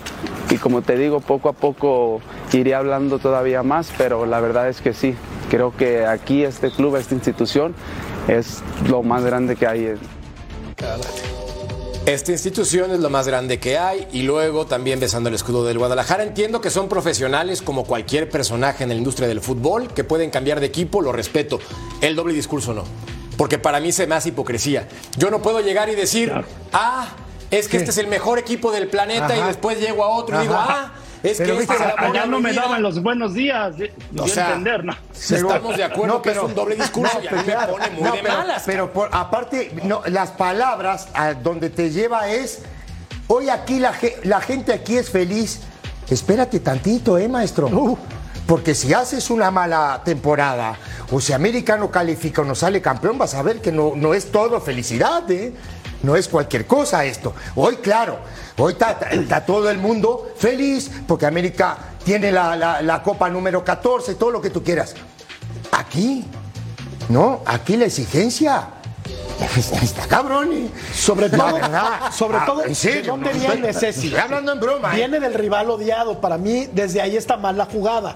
[0.49, 2.19] y como te digo, poco a poco
[2.51, 5.15] iré hablando todavía más, pero la verdad es que sí,
[5.51, 7.75] creo que aquí este club, esta institución
[8.27, 9.95] es lo más grande que hay.
[12.05, 15.79] Esta institución es lo más grande que hay y luego también besando el escudo del
[15.79, 16.21] Guadalajara.
[16.21, 20.59] Entiendo que son profesionales como cualquier personaje en la industria del fútbol que pueden cambiar
[20.59, 21.59] de equipo, lo respeto.
[22.01, 22.83] El doble discurso no.
[23.37, 24.87] Porque para mí se me hace hipocresía.
[25.17, 26.31] Yo no puedo llegar y decir,
[26.73, 27.07] ah,
[27.49, 30.41] es que este es el mejor equipo del planeta y después llego a otro y
[30.43, 30.93] digo, ah,
[31.31, 33.87] es Pero que viste, Allá no me daban los buenos días, dio
[34.19, 34.95] O sea, entender, ¿no?
[35.13, 37.73] Estamos de acuerdo No, que pero- es un doble discurso y a mí me claro.
[37.73, 38.63] pone muy No, de pero, malas.
[38.65, 42.59] Pero por- aparte, no, las palabras a donde te lleva es,
[43.27, 45.61] hoy aquí la gente aquí es feliz.
[46.09, 47.67] Espérate tantito, ¿eh, maestro?
[47.67, 47.97] Uh.
[48.45, 50.77] Porque si haces una mala temporada
[51.11, 54.13] o si América no califica o no sale campeón, vas a ver que no, no
[54.13, 55.51] es todo felicidad, ¿eh?
[56.05, 57.33] No es cualquier cosa esto.
[57.55, 58.19] Hoy, claro,
[58.57, 64.13] hoy está, todo el mundo feliz porque América tiene la, la- la copa número 14,
[64.15, 64.93] todo lo que tú quieras.
[65.71, 66.23] Aquí,
[67.09, 68.67] no, aquí la exigencia
[69.81, 70.49] está cabrón.
[70.53, 70.69] ¿eh?
[70.93, 72.11] Sobre todo, verdad.
[72.11, 74.07] sobre Ah, todo, ¿en ¿de dónde No, viene estoy- Ceci?
[74.07, 74.97] estoy hablando en broma, ¿eh?
[74.97, 76.21] Viene del rival odiado.
[76.21, 78.13] Para mí, desde ahí está mal la jugada.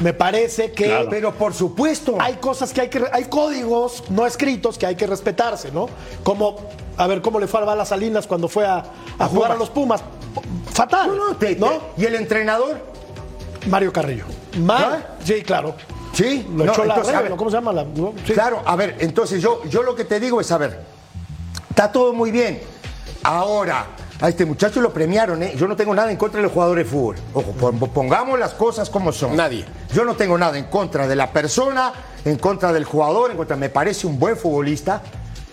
[0.00, 2.16] Me parece que Pero por supuesto.
[2.20, 5.88] hay cosas que hay que, hay códigos no escritos que hay que respetarse, ¿no?
[6.22, 6.56] Como,
[7.02, 8.84] a ver cómo le fue a Bala Salinas cuando fue a,
[9.18, 9.50] a jugar Pumas.
[9.50, 10.02] a los Pumas.
[10.72, 11.68] Fatal, No, no, te- ¿no?
[11.96, 12.78] te- ¿Y el entrenador?
[13.68, 14.24] Mario Carrillo.
[14.58, 14.84] Mal.
[15.02, 15.16] ¿Ah?
[15.24, 15.74] Sí, claro.
[16.12, 17.72] Sí, Lo no, echó la entonces, a regla, ver, ¿cómo se llama?
[17.72, 18.32] La, no, sí.
[18.32, 20.80] Claro, a ver, entonces yo, yo lo que te digo es, a ver,
[21.70, 22.60] está todo muy bien.
[23.22, 23.86] Ahora,
[24.20, 25.54] a este muchacho lo premiaron, ¿eh?
[25.56, 27.16] Yo no tengo nada en contra del jugador de fútbol.
[27.32, 29.36] Ojo, pon- pongamos las cosas como son.
[29.36, 29.64] Nadie.
[29.94, 31.92] Yo no tengo nada en contra de la persona,
[32.24, 33.56] en contra del jugador, en contra.
[33.56, 35.00] Me parece un buen futbolista,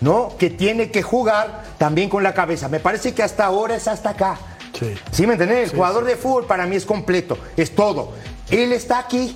[0.02, 0.34] ¿no?
[0.38, 2.70] Que tiene que jugar también con la cabeza.
[2.70, 4.38] Me parece que hasta ahora es hasta acá.
[4.78, 4.94] Sí.
[5.12, 5.72] ¿Sí me entendés?
[5.72, 8.12] El jugador de fútbol para mí es completo, es todo.
[8.50, 9.36] Él está aquí.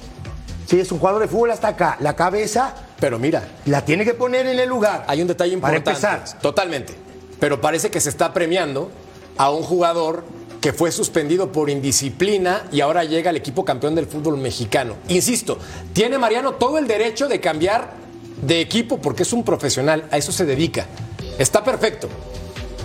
[0.68, 1.98] Sí, es un jugador de fútbol hasta acá.
[2.00, 5.04] La cabeza Pero mira, la tiene que poner en el lugar.
[5.08, 6.08] hay un detalle Para importante.
[6.18, 6.40] empezar.
[6.42, 6.96] Totalmente.
[7.40, 8.92] Pero parece que se está premiando
[9.38, 10.24] a un jugador
[10.62, 14.94] que fue suspendido por indisciplina y ahora llega al equipo campeón del fútbol mexicano.
[15.08, 15.58] Insisto,
[15.92, 17.94] tiene Mariano todo el derecho de cambiar
[18.42, 20.86] de equipo porque es un profesional, a eso se dedica.
[21.38, 22.10] Está perfecto.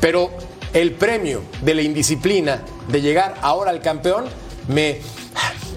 [0.01, 0.31] Pero
[0.73, 4.27] el premio de la indisciplina de llegar ahora al campeón
[4.69, 5.01] me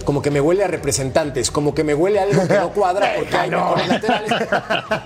[0.06, 3.14] como que me huele a representantes, como que me huele a algo que no cuadra
[3.18, 4.32] porque hay mejores laterales.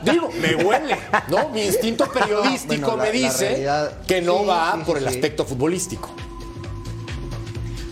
[0.03, 1.49] Digo, me huele, ¿no?
[1.49, 4.97] Mi instinto periodístico Bueno, la- me dice realidad- que no sí, va sí, sí, por
[4.97, 6.09] el aspecto futbolístico.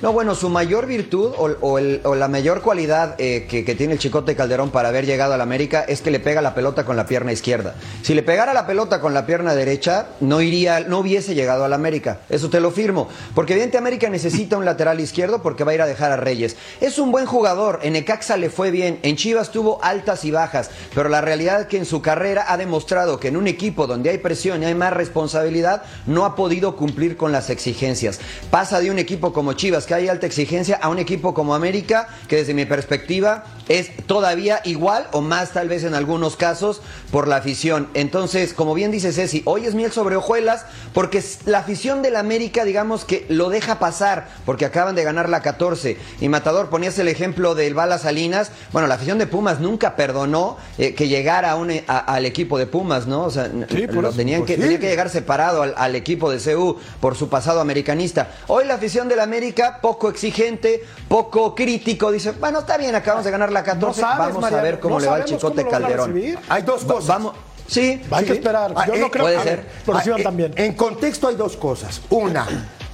[0.02, 4.00] No, bueno, su mayor virtud o, el- o la mayor cualidad eh, que, tiene el
[4.00, 7.06] Chicote Calderón para haber llegado al América es que le pega la pelota con la
[7.06, 7.76] pierna izquierda.
[8.02, 11.74] Si le pegara la pelota con la pierna derecha, no iría, no hubiese llegado al
[11.74, 12.22] América.
[12.30, 13.10] Eso te lo firmo.
[13.36, 16.56] Porque evidentemente América necesita un lateral izquierdo porque va a ir a dejar a Reyes.
[16.80, 17.80] Es un buen jugador.
[17.84, 19.00] En Ecaxa le fue bien.
[19.04, 20.72] En Chivas tuvo altas y bajas.
[20.96, 24.10] Pero la realidad es que en su carrera ha demostrado que en un equipo donde
[24.10, 28.20] hay presión y hay más responsabilidad, no ha podido cumplir con las exigencias.
[28.50, 32.08] Pasa de un equipo como Chivas, que hay alta exigencia, a un equipo como América,
[32.30, 37.28] que desde mi perspectiva es todavía igual o más tal vez en algunos casos por
[37.28, 37.90] la afición.
[37.94, 42.64] Entonces, como bien dice Ceci, hoy es miel sobre hojuelas porque la afición del América,
[42.66, 45.98] digamos que lo deja pasar porque acaban de ganar la 14.
[46.20, 48.52] Y Matador, ponías el ejemplo del Bala Salinas.
[48.72, 52.58] Bueno, la afición de Pumas nunca perdonó eh, que llegara a un, a- al equipo
[52.58, 53.24] de Pumas, ¿no?
[53.24, 54.62] O sea, n- Sí, por lo eso, tenían que, pues sí.
[54.64, 58.30] tenía que llegar separado al, al equipo de CU por su pasado americanista.
[58.48, 63.32] Hoy la afición del América, poco exigente, poco crítico, dice, bueno, está bien, acabamos de
[63.32, 66.16] ganar la 14, No sabes, vamos a ver cómo no le va sabemos Chicote Calderón.
[66.50, 67.08] Hay dos Va- cosas.
[67.08, 67.36] Vamos,
[67.68, 68.74] sí, Hay que esperar.
[68.76, 69.70] Ah, Yo eh, no creo puede ver, ser.
[69.94, 70.54] Ah, eh, también.
[70.56, 72.02] En contexto hay dos cosas.
[72.10, 72.46] Una,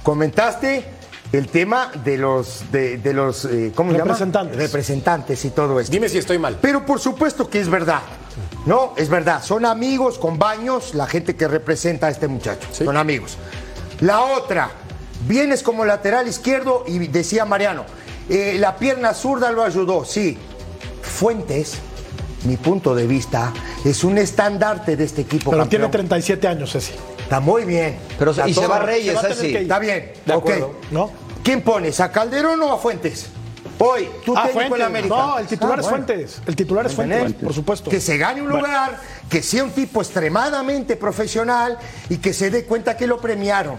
[0.02, 0.84] comentaste
[1.32, 4.12] el tema de los, de, de los eh, ¿cómo se llama?
[4.12, 4.56] Representantes.
[4.56, 5.92] Representantes y todo esto.
[5.92, 6.58] Dime si estoy mal.
[6.60, 8.00] Pero por supuesto que es verdad.
[8.66, 9.42] No, es verdad.
[9.42, 12.66] Son amigos con baños la gente que representa a este muchacho.
[12.72, 13.36] Son amigos.
[14.00, 14.70] La otra,
[15.26, 17.84] vienes como lateral izquierdo y decía Mariano,
[18.28, 20.04] eh, la pierna zurda lo ayudó.
[20.04, 20.38] Sí.
[21.08, 21.78] Fuentes,
[22.44, 23.52] mi punto de vista,
[23.84, 25.50] es un estandarte de este equipo.
[25.50, 25.68] Pero campeón.
[25.82, 26.92] tiene 37 años, Ceci.
[27.20, 27.98] Está muy bien.
[28.18, 29.56] Pero y se va Reyes, se va Ceci.
[29.56, 30.12] Está bien.
[30.24, 31.10] De ¿no?
[31.42, 32.00] ¿Quién pones?
[32.00, 33.26] ¿A Calderón o a Fuentes?
[33.80, 34.82] Hoy, tú Ah, técnico en.
[34.82, 35.14] América.
[35.14, 36.06] No, el titular Ah, es bueno.
[36.06, 36.40] Fuentes.
[36.46, 36.94] El titular es.
[36.94, 37.90] Fuentes, por supuesto.
[37.90, 38.98] Que se gane un lugar,
[39.30, 43.76] que sea un tipo extremadamente profesional y que se dé cuenta que lo premiaron.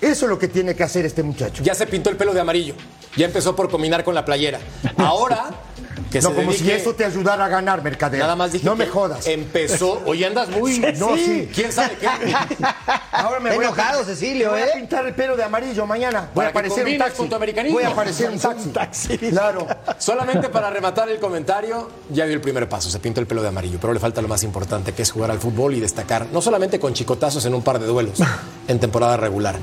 [0.00, 1.62] Eso es lo que tiene que hacer este muchacho.
[1.62, 2.74] Ya se pintó el pelo de amarillo.
[3.16, 4.58] Ya empezó por combinar con la playera.
[4.96, 5.50] Ahora
[6.10, 8.20] que no se como si eso te ayudara a ganar, Mercader.
[8.20, 9.26] Nada más dije No me jodas.
[9.26, 10.02] Empezó.
[10.06, 10.78] Hoy andas muy.
[10.98, 11.48] No, sí.
[11.54, 12.06] ¿Quién sabe qué?
[13.12, 14.64] Ahora me voy a enojado, pintar- Cecilio, voy ¿eh?
[14.70, 16.20] a pintar el pelo de amarillo mañana.
[16.34, 17.28] Voy Para a aparecer un taxi.
[17.72, 18.66] Voy a aparecer un taxi.
[18.66, 19.18] Un taxi.
[19.18, 19.66] Claro.
[19.98, 23.48] Solamente para rematar el comentario, ya dio el primer paso, se pintó el pelo de
[23.48, 26.40] amarillo, pero le falta lo más importante, que es jugar al fútbol y destacar, no
[26.42, 28.18] solamente con chicotazos en un par de duelos,
[28.68, 29.56] en temporada regular.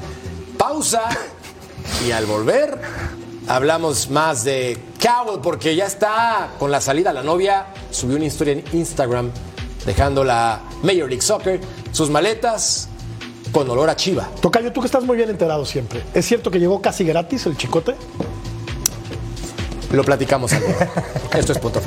[0.57, 1.03] Pausa
[2.07, 2.79] y al volver
[3.47, 7.13] hablamos más de Cowell, porque ya está con la salida.
[7.13, 9.31] La novia subió una historia en Instagram
[9.85, 11.59] dejando la Major League Soccer,
[11.91, 12.89] sus maletas
[13.51, 14.29] con olor a chiva.
[14.41, 16.03] Tocayo, tú que estás muy bien enterado siempre.
[16.13, 17.95] ¿Es cierto que llegó casi gratis el chicote?
[19.91, 20.51] Lo platicamos.
[21.33, 21.81] Esto es punto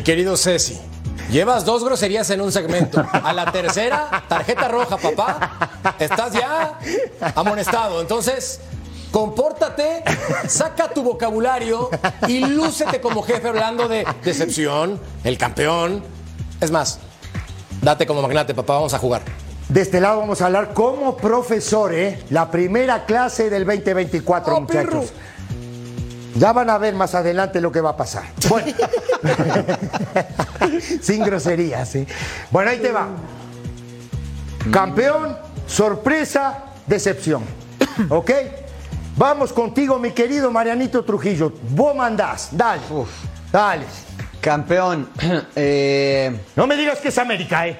[0.00, 0.80] Mi querido Ceci,
[1.30, 3.04] llevas dos groserías en un segmento.
[3.12, 5.94] A la tercera, tarjeta roja, papá.
[5.98, 6.78] Estás ya
[7.34, 8.00] amonestado.
[8.00, 8.60] Entonces,
[9.10, 10.02] compórtate,
[10.48, 11.90] saca tu vocabulario
[12.26, 16.02] y lúcete como jefe hablando de decepción, el campeón.
[16.62, 16.98] Es más,
[17.82, 18.76] date como magnate, papá.
[18.76, 19.20] Vamos a jugar.
[19.68, 22.22] De este lado vamos a hablar como profesor, ¿eh?
[22.30, 24.88] La primera clase del 2024, Oh, muchachos.
[24.88, 25.04] perro.
[26.36, 28.24] Ya van a ver más adelante lo que va a pasar.
[28.48, 28.72] Bueno.
[31.02, 32.06] Sin groserías, ¿sí?
[32.50, 33.08] Bueno, ahí te va.
[34.70, 37.42] Campeón, sorpresa, decepción.
[38.08, 38.30] ¿Ok?
[39.16, 41.52] Vamos contigo, mi querido Marianito Trujillo.
[41.70, 42.48] Vos mandás.
[42.52, 42.82] Dale.
[43.50, 43.84] Dale.
[44.40, 45.08] Campeón.
[45.56, 47.78] eh, No me digas que es América, ¿eh?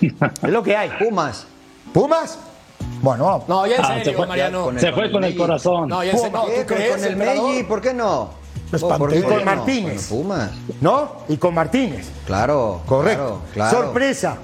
[0.42, 0.90] es lo que hay.
[0.98, 1.46] Pumas.
[1.92, 2.38] ¿Pumas?
[3.06, 3.44] Bueno.
[3.46, 4.64] No, ya en Ah, se fue, Mariano.
[4.64, 5.88] con se fue con el corazón.
[5.88, 6.32] No, ya en serio.
[6.32, 6.60] ¿Por No, qué?
[6.64, 7.16] ¿tú crees, con el?
[7.16, 8.30] Meji, ¿por qué no?
[8.72, 9.20] Me ¿Por- por espanté.
[9.20, 9.44] qué Con no?
[9.44, 10.06] Martínez.
[10.08, 10.50] Con Pumas.
[10.80, 11.12] ¿No?
[11.28, 12.08] Y con Martínez.
[12.26, 12.82] Claro.
[12.84, 13.42] Correcto.
[13.54, 13.86] claro, claro.
[13.86, 14.36] Sorpresa.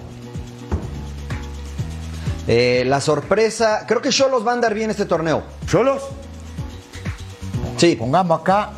[2.47, 3.85] Eh, la sorpresa.
[3.89, 5.43] Creo que Cholos va a andar bien este torneo.
[5.69, 6.03] ¿Solos?
[7.79, 7.97] Sí.
[7.97, 8.71] Pongamos acá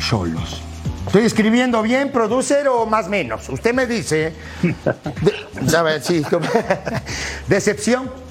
[0.00, 0.62] solos.
[1.06, 3.48] ¿Estoy escribiendo bien, producer o más menos?
[3.48, 4.34] Usted me dice.
[4.62, 6.22] De- ya ve, sí.
[7.48, 8.25] Decepción.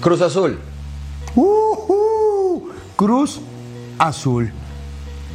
[0.00, 0.58] Cruz Azul.
[1.34, 2.70] Ujú.
[2.96, 3.40] Cruz
[3.98, 4.52] Azul.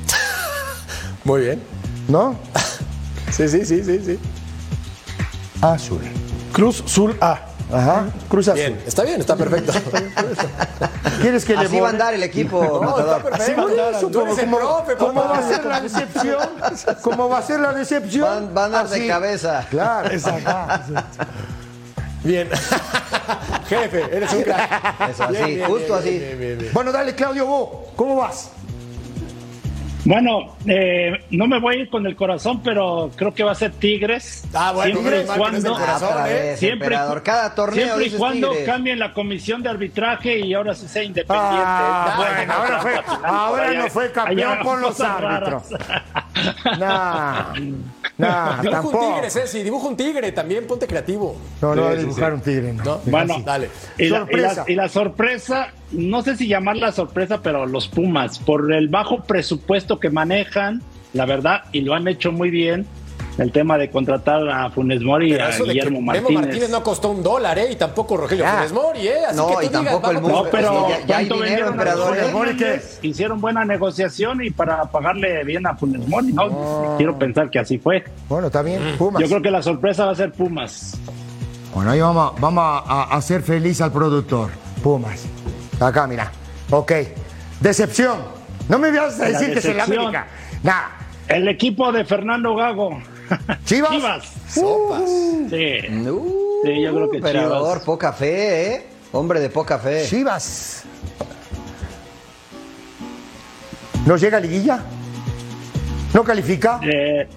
[1.23, 1.63] Muy bien.
[2.07, 2.35] ¿No?
[3.31, 4.19] Sí, sí, sí, sí, sí.
[5.61, 5.99] Azul.
[6.53, 7.37] Cruz Sul A.
[7.73, 8.05] Ajá.
[8.29, 8.59] Cruz Azul.
[8.61, 9.73] Bien, está bien, está perfecto.
[11.21, 13.61] ¿Quieres que le Así va a andar el equipo, No, está perfecto.
[13.63, 15.33] Por eso, Tú eres el ¿cómo, profe, cómo papá.
[15.33, 16.49] va a ser la decepción?
[17.01, 18.23] ¿Cómo va a ser la decepción?
[18.25, 19.67] Van, van a andar de cabeza.
[19.69, 20.09] Claro.
[22.25, 22.49] Bien.
[23.69, 25.09] Jefe, eres un crack.
[25.09, 26.69] Eso, así, Bien, bien, justo bien, así.
[26.73, 27.69] Bueno, dale, Claudio, vos.
[27.95, 28.51] ¿Cómo vas?
[30.05, 33.55] Bueno, eh, no me voy a ir con el corazón, pero creo que va a
[33.55, 34.43] ser Tigres.
[34.53, 36.33] Ah, bueno, siempre y cuando, corazón, ¿eh?
[36.33, 36.95] vez, Siempre.
[37.23, 38.65] Cada torneo siempre y cuando Tigres.
[38.67, 41.63] cambien la comisión de arbitraje y ahora sí sea independiente.
[41.65, 42.93] Ah, No, bueno, no, ahora no, fue-
[43.25, 45.63] ahora allá- no fue campeón por los árbitros.
[46.79, 47.53] Nah,
[48.17, 49.13] nah, Dibuja un tampoco.
[49.15, 51.37] tigre, Ceci, dibuja un tigre, también ponte creativo.
[51.61, 52.33] No, no, Sí, dibujar sí.
[52.35, 52.83] un tigre, no.
[52.83, 53.69] No, Bueno, dale.
[53.97, 54.63] Y la, y, Sorpresa.
[54.67, 59.23] la, y la sorpresa, no sé si llamarla sorpresa, pero los Pumas, por el bajo
[59.23, 60.81] presupuesto que manejan,
[61.13, 62.85] la verdad, y lo han hecho muy bien,
[63.37, 66.41] el tema de contratar a Funes Mori y a Guillermo Memo Martínez.
[66.41, 67.67] Martínez no costó un dólar, ¿eh?
[67.71, 68.53] Y tampoco Rogelio Ya.
[68.53, 69.25] Funes Mori, ¿eh?
[69.27, 70.33] Así No, que tú y digas, tampoco el Muro.
[70.35, 72.31] No, pero ya- ya hay ¿cuánto dinero, vendieron a emperador, Funes ¿eh?
[72.31, 72.99] Mori que Hernández?
[73.01, 76.95] Hicieron buena negociación y para pagarle bien a Funes Mori, ¿no?
[76.97, 78.05] Quiero pensar que así fue.
[78.29, 78.81] Bueno, está bien.
[78.97, 79.21] Pumas.
[79.21, 80.97] Yo creo que la sorpresa va a ser Pumas.
[81.73, 84.49] Bueno, ahí vamos, vamos a, a hacer feliz al productor.
[84.81, 85.25] Pumas.
[85.79, 86.31] Acá, mira.
[86.71, 86.91] Ok.
[87.59, 88.19] Decepción.
[88.69, 89.79] No me vas a decir que es el.
[89.79, 90.27] América.
[90.63, 90.91] Nada.
[91.27, 92.99] El equipo de Fernando Gago.
[93.65, 93.91] ¿Chivas?
[93.91, 94.33] Chivas.
[94.49, 95.09] Sopas.
[95.49, 96.07] Sí.
[96.09, 97.83] Uh, Sí, yo creo que emperador, Chivas.
[97.85, 98.87] poca fe, ¿eh?
[99.11, 100.05] Hombre de poca fe.
[100.07, 100.83] Chivas.
[104.05, 104.79] ¿No llega a liguilla?
[106.13, 106.79] ¿No califica?
[106.83, 107.27] Eh,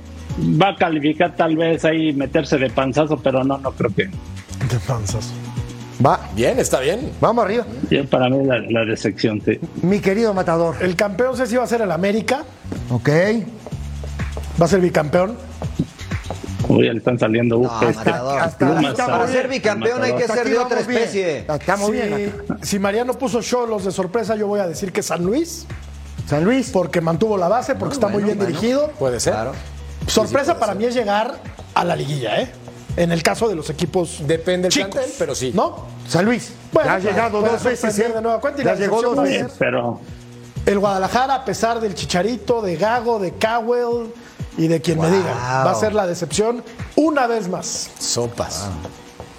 [0.61, 4.05] va a calificar tal vez ahí meterse de panzazo, pero no, no creo que.
[4.07, 5.33] De panzas.
[6.04, 6.20] Va.
[6.34, 7.12] Bien, está bien.
[7.20, 7.64] Vamos arriba.
[7.90, 9.58] Yo, para mí la, la decepción, sí.
[9.82, 10.76] Mi querido matador.
[10.80, 12.44] El campeón sé si va a ser el América.
[12.90, 13.08] Ok.
[14.61, 15.37] Va a ser bicampeón.
[16.68, 18.40] Uy, ya le están saliendo No, este, matador.
[18.40, 19.32] hasta- plumas hasta- a- Para bien.
[19.37, 20.98] ser bicampeón hay que Hasta ser de otra bien.
[20.98, 21.38] especie.
[21.48, 22.34] Estamos si, bien.
[22.46, 22.56] acá.
[22.62, 25.66] si Mariano puso Cholos de sorpresa, yo voy a decir que San Luis,
[26.28, 26.70] San Luis.
[26.70, 28.50] porque mantuvo la base, porque está muy bien bueno.
[28.52, 28.88] dirigido.
[28.98, 29.32] Puede ser.
[29.32, 29.52] Claro.
[30.06, 31.34] Sorpresa para mí es llegar
[31.74, 32.50] a la liguilla, ¿eh?
[32.98, 35.52] En el caso de los equipos Depende del chicos, plantel, pero sí.
[35.54, 35.87] ¿No?
[36.08, 36.52] San Luis.
[36.72, 37.98] Bueno, ya ha puede- llegado dos veces.
[37.98, 38.12] ¿eh?
[38.12, 39.52] de nueva cuenta y Ya la llegó dos veces.
[39.58, 40.00] pero
[40.66, 44.12] El Guadalajara, a pesar del Chicharito, de Gago, de Cowell
[44.56, 45.32] y de quien me diga,
[45.64, 46.64] va a ser la decepción
[46.96, 47.90] una vez más.
[47.98, 48.68] Sopas.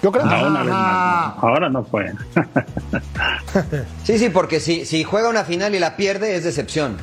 [0.02, 0.26] Yo creo.
[0.26, 1.34] no, una vez Ah.
[1.36, 1.44] más.
[1.44, 1.50] no.
[1.50, 2.14] Ahora no fue.
[4.04, 6.98] Sí, sí, porque si, si juega una final y la pierde es decepción.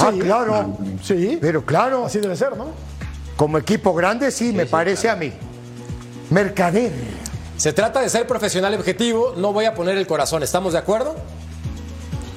[0.00, 0.76] Ah, claro.
[1.02, 2.66] Sí, Pero claro, así debe ser, ¿no?
[3.36, 5.32] como equipo grande, sí, me parece a mí.
[6.30, 6.92] Mercader.
[7.56, 10.42] Se trata de ser profesional y objetivo, no voy a poner el corazón.
[10.42, 11.16] ¿Estamos de acuerdo?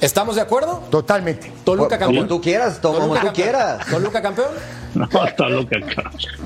[0.00, 0.82] ¿Estamos de acuerdo?
[0.90, 1.52] Totalmente.
[1.64, 2.28] Toluca Como campeón.
[2.28, 3.34] tú quieras, como tú campeón.
[3.34, 3.86] quieras.
[3.88, 4.48] Toluca campeón.
[4.94, 5.76] No, Toluca.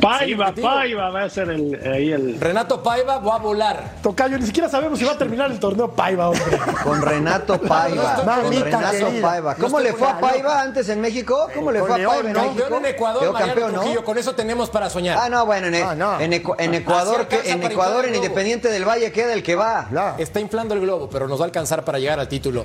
[0.01, 0.69] Paiva, objetivo.
[0.69, 2.41] Paiva va a ser el, ahí el.
[2.41, 3.95] Renato Paiva va a volar.
[4.03, 6.59] Tocayo, ni siquiera sabemos si va a terminar el torneo Paiva, hombre.
[6.85, 8.15] Con Renato Paiva.
[8.25, 9.07] Con Renato.
[9.21, 9.55] Paiva.
[9.57, 11.49] ¿Cómo le fue a Paiva antes en México?
[11.55, 12.35] ¿Cómo le fue a León, Paiva en.
[12.35, 13.95] Campeón en Ecuador, campeón, Trujillo.
[14.01, 14.05] ¿no?
[14.05, 15.19] Con eso tenemos para soñar.
[15.21, 16.21] Ah, no, bueno, en, Ah, no.
[16.21, 18.15] en Ecu- en Ecuador, en Ecuador, en.
[18.15, 19.89] Independiente del Valle queda el que va.
[20.19, 22.65] Está inflando el globo, pero nos va a alcanzar para llegar al título.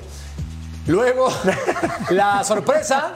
[0.86, 1.28] Luego,
[2.10, 3.12] la sorpresa,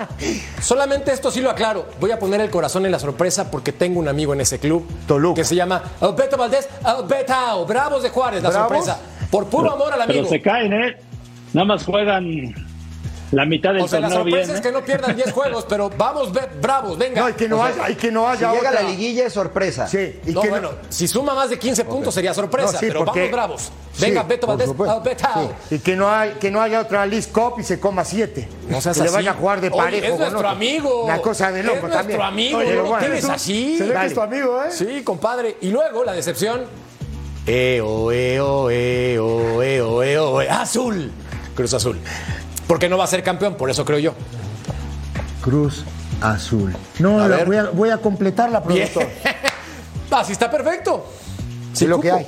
[0.63, 1.87] solamente esto sí lo aclaro.
[2.01, 4.87] Voy a poner el corazón en la sorpresa porque tengo un amigo en ese club
[5.09, 5.41] Toluca.
[5.41, 8.69] que se llama Alberto Valdés Albetao, Bravos de Juárez, la ¿Bravos?
[8.85, 9.01] sorpresa.
[9.31, 10.29] Por puro amor al Pero amigo.
[10.29, 10.97] se caen, ¿eh?
[11.53, 12.55] Nada más juegan
[13.33, 14.55] La mitad del O sea, la torneo sorpresa viene.
[14.55, 17.23] es que no pierdan 10 juegos, pero vamos, ve- bravos, venga.
[17.23, 18.83] No, y que no O sea, haya, y que no Si haya llega otra.
[18.83, 19.89] la liguilla es sorpresa.
[19.89, 22.87] Sí, y no, que bueno, si suma más de 15 puntos sería sorpresa, No, sí,
[22.87, 23.63] pero porque- vamos bravos.
[23.93, 25.03] Sí, Venga, Beto Valdés, Beto.
[25.69, 28.47] Sí, Y que no, hay, que no haya otra League Cup y se coma siete.
[28.69, 30.15] No seas que le vaya a jugar de Oye, parejo.
[30.15, 31.05] es nuestro amigo.
[31.07, 32.21] Una cosa de Es loco nuestro también.
[32.23, 33.79] amigo, Pero no lo bueno, tienes así.
[33.79, 34.71] Se ve que es tu amigo, ¿eh?
[34.71, 35.57] Sí, compadre.
[35.63, 36.65] Y luego la decepción.
[37.47, 40.51] Eo, eo, eo, eo, eo, eo.
[40.53, 41.11] Azul.
[41.55, 41.99] Cruz Azul.
[42.67, 44.15] Porque no va a ser campeón, por eso creo yo.
[45.43, 45.85] Cruz
[46.21, 46.75] Azul.
[46.99, 47.47] No, A la- ver.
[47.47, 48.89] voy, a, voy a completar la Bien.
[48.93, 49.09] productora.
[50.21, 51.07] Así está perfecto.
[51.73, 52.25] Sí, lo que hay.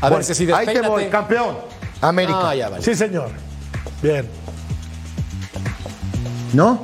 [0.08, 1.56] Bueno, ver, Ceci, Ahí te voy, campeón.
[2.00, 2.50] América.
[2.50, 2.82] Ah, ya vale.
[2.82, 3.30] Sí, señor.
[4.02, 4.28] Bien.
[6.52, 6.82] ¿No?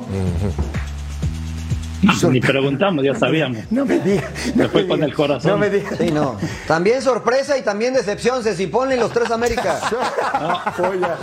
[2.29, 3.59] Ni preguntamos, ya sabíamos.
[3.71, 4.25] No me digas.
[4.55, 5.51] Se fue con el corazón.
[5.51, 5.93] No me digas.
[5.97, 6.37] Sí, no.
[6.67, 8.43] También sorpresa y también decepción.
[8.43, 9.79] Se si ponen los tres América.
[10.77, 11.17] Joya.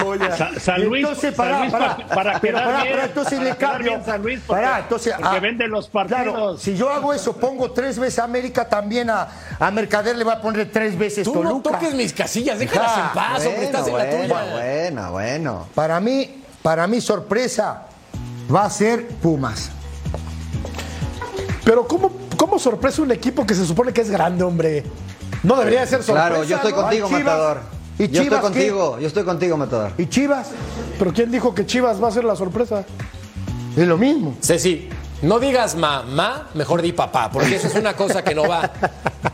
[0.00, 0.36] Joya.
[0.36, 1.72] Sa- San Luis, Entonces, San pará, Luis
[2.08, 3.90] para Pero quedar pará, bien, entonces para le cambio.
[3.92, 6.62] bien San Luis, porque- Pará, entonces, porque ah, vende los Claro, partidos.
[6.62, 10.40] si yo hago eso, pongo tres veces América, también a, a Mercader le va a
[10.40, 11.70] poner tres veces Tú no Toluca.
[11.72, 14.52] toques mis casillas, déjalas Hija, en paz, hombre, estás en la bueno, tuya.
[14.52, 15.66] bueno, bueno.
[15.74, 17.82] Para mí, para mí sorpresa
[18.54, 19.70] va a ser Pumas.
[21.66, 24.84] Pero ¿cómo, ¿cómo sorpresa un equipo que se supone que es grande, hombre?
[25.42, 26.28] No debería de ser sorpresa.
[26.28, 26.80] Claro, yo estoy ¿no?
[26.80, 27.22] contigo, Chivas.
[27.24, 27.60] Matador.
[27.98, 28.40] ¿Y yo Chivas estoy qué?
[28.68, 29.90] contigo, yo estoy contigo, Matador.
[29.98, 30.50] ¿Y Chivas?
[30.96, 32.84] Pero ¿quién dijo que Chivas va a ser la sorpresa?
[33.76, 34.36] Es lo mismo.
[34.40, 34.88] Ceci,
[35.22, 38.70] no digas mamá, mejor di papá, porque eso es una cosa que no va.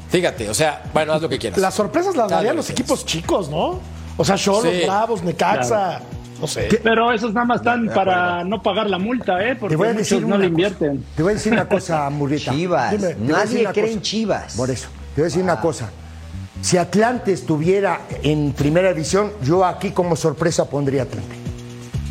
[0.08, 1.58] Fíjate, o sea, bueno, haz lo que quieras.
[1.58, 3.78] Las sorpresas las darían lo los equipos chicos, ¿no?
[4.16, 4.84] O sea, Cholos, Sí.
[4.86, 6.00] Bravos, Necaxa.
[6.43, 6.68] No sé.
[6.82, 9.55] Pero esos nada más están para no pagar la multa, ¿eh?
[9.55, 10.49] Porque Te voy a muchos decir no le cosa.
[10.49, 11.05] invierten.
[11.16, 12.51] Te voy a decir una cosa, Murrieta.
[12.53, 12.90] Chivas.
[12.90, 13.86] Dime, Nadie cree cosa.
[13.95, 14.55] en Chivas.
[14.57, 15.88] Por eso, te voy a decir una cosa.
[16.61, 21.36] Si Atlante estuviera en primera división, yo aquí como sorpresa pondría Atlante.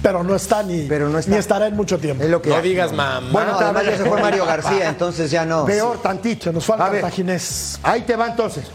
[0.02, 1.32] Pero no está ni, Pero no está.
[1.32, 2.24] ni estará en mucho tiempo.
[2.24, 2.62] Es lo que No hay.
[2.64, 3.30] digas mamá.
[3.32, 5.66] Bueno, además ya se fue Mario García, entonces ya no.
[5.66, 6.52] Peor tantito.
[6.52, 7.80] Nos falta A ver, Ginés.
[7.84, 8.66] Ahí te va entonces.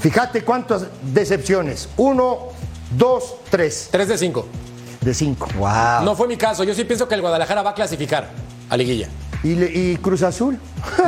[0.00, 1.88] Fíjate cuántas decepciones.
[1.96, 2.48] Uno,
[2.96, 3.88] dos, tres.
[3.90, 4.46] 3 de 5.
[5.00, 5.46] De cinco.
[5.56, 6.04] Wow.
[6.04, 6.64] No fue mi caso.
[6.64, 8.28] Yo sí pienso que el Guadalajara va a clasificar
[8.68, 9.08] a liguilla.
[9.44, 10.58] ¿Y, Cruz Azul?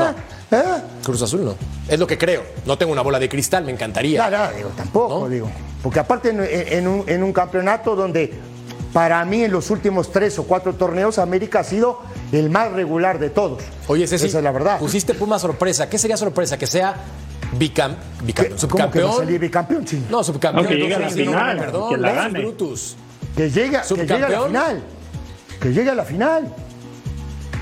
[0.53, 0.63] ¿Eh?
[1.05, 1.55] Cruz Azul no.
[1.89, 2.45] Es lo que creo.
[2.65, 4.31] No tengo una bola de cristal, me encantaría.
[4.31, 5.29] Ya, ya, digo, tampoco, ¿No?
[5.29, 5.51] digo.
[5.83, 8.33] Porque aparte en, en- en un, en un campeonato donde
[8.93, 13.19] para mí en los últimos tres o cuatro torneos América ha sido el más regular
[13.19, 13.63] de todos.
[13.89, 14.79] Oye, Ceci, Esa es la verdad.
[14.79, 15.89] pusiste Puma sorpresa.
[15.89, 16.57] ¿Qué sería sorpresa?
[16.57, 16.95] Que sea
[17.53, 19.41] bicam, bicampeón, ¿Cómo que subcampeón.
[19.41, 19.87] bicampeón?
[19.87, 20.05] Sí.
[20.11, 20.65] No, subcampeón.
[20.65, 22.41] No, que llegue a la no, final, perdón, que la gane.
[22.41, 22.97] Brutus.
[23.37, 24.47] Que llegue, que llegue a la ¿Subcampeón?
[24.47, 24.83] final.
[25.61, 26.55] Que llegue a la final.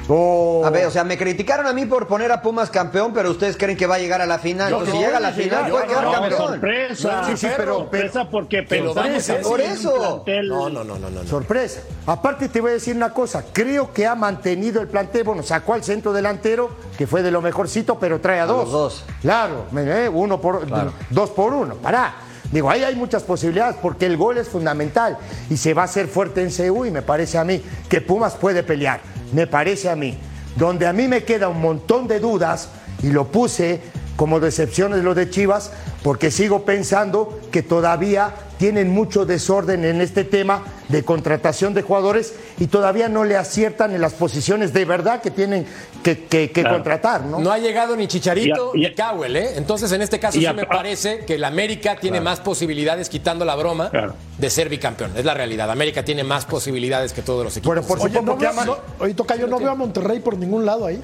[0.08, 3.30] O- A ver, o sea, me criticaron a mí por poner a Pumas campeón, pero
[3.30, 4.70] ustedes creen que va a llegar a la final.
[4.70, 6.40] Yo Entonces, no, si llega a la final, no, puede no, quedar no, campeón.
[6.48, 7.24] sorpresa.
[7.26, 9.42] Sí, sí, pero- sorpresa porque pensamos.
[9.42, 10.22] Por eso.
[10.24, 11.22] plantel- No, no, no, no, no.
[11.22, 11.28] no.
[11.28, 11.80] Sorpresa.
[12.06, 15.74] Aparte te voy a decir una cosa, creo que ha mantenido el plantel, bueno, sacó
[15.74, 18.64] al centro delantero, que fue de lo mejorcito, pero trae a, dos.
[18.64, 19.04] los dos.
[19.22, 20.66] Claro, me- eh, uno por
[21.10, 22.14] dos por uno, pará.
[22.52, 25.18] Digo, ahí hay muchas posibilidades porque el gol es fundamental
[25.50, 28.36] y se va a hacer fuerte en CU y me parece a mí que Pumas
[28.36, 29.00] puede pelear,
[29.32, 30.16] me parece a mí.
[30.56, 32.70] Donde a mí me queda un montón de dudas
[33.02, 33.82] y lo puse
[34.16, 35.70] como decepciones lo de Chivas,
[36.02, 42.32] porque sigo pensando que todavía tienen mucho desorden en este tema de contratación de jugadores
[42.58, 45.66] y todavía no le aciertan en las posiciones de verdad que tienen
[46.02, 46.76] que, que- que Claro.
[46.76, 47.38] contratar, ¿no?
[47.40, 49.50] No ha llegado ni Chicharito Y a- y a- ni Cowell, ¿eh?
[49.56, 53.44] Entonces, en este caso, sí a- me parece que el América tiene más posibilidades, quitando
[53.44, 54.14] la broma, Claro.
[54.38, 55.12] de ser bicampeón.
[55.16, 55.70] Es la realidad.
[55.70, 57.74] América tiene más posibilidades que todos los equipos.
[57.74, 60.86] Bueno, por Oye, supuesto, no veo, oye, Tocayo, no veo a Monterrey por ningún lado
[60.86, 61.02] ahí.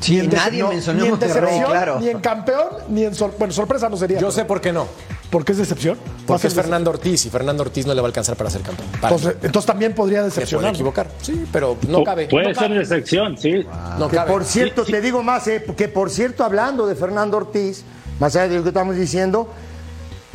[0.00, 2.00] Sí, dece- nadie no, mencionó ni en Monterrey, decepción, claro.
[2.00, 4.18] ni en campeón, ni en sor- bueno, sorpresa no sería.
[4.18, 4.86] Yo sé por qué no.
[5.30, 5.98] ¿Por qué es decepción?
[6.26, 8.88] Porque es Fernando Ortiz y Fernando Ortiz no le va a alcanzar para ser campeón.
[9.00, 10.74] Para Entonces, entonces también podría Me puede decepcionar.
[10.74, 11.08] equivocar.
[11.22, 12.28] Sí, pero no cabe.
[12.28, 12.78] Puede no ser cabe.
[12.78, 13.66] decepción, sí.
[13.98, 14.30] No Que cabe.
[14.30, 17.82] por cierto, te digo más, eh, que por cierto, hablando de Fernando Ortiz,
[18.20, 19.48] más allá de lo que estamos diciendo,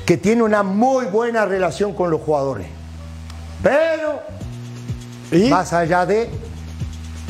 [0.05, 2.67] que tiene una muy buena relación con los jugadores.
[3.63, 4.21] Pero,
[5.31, 5.49] ¿Y?
[5.49, 6.29] más allá de,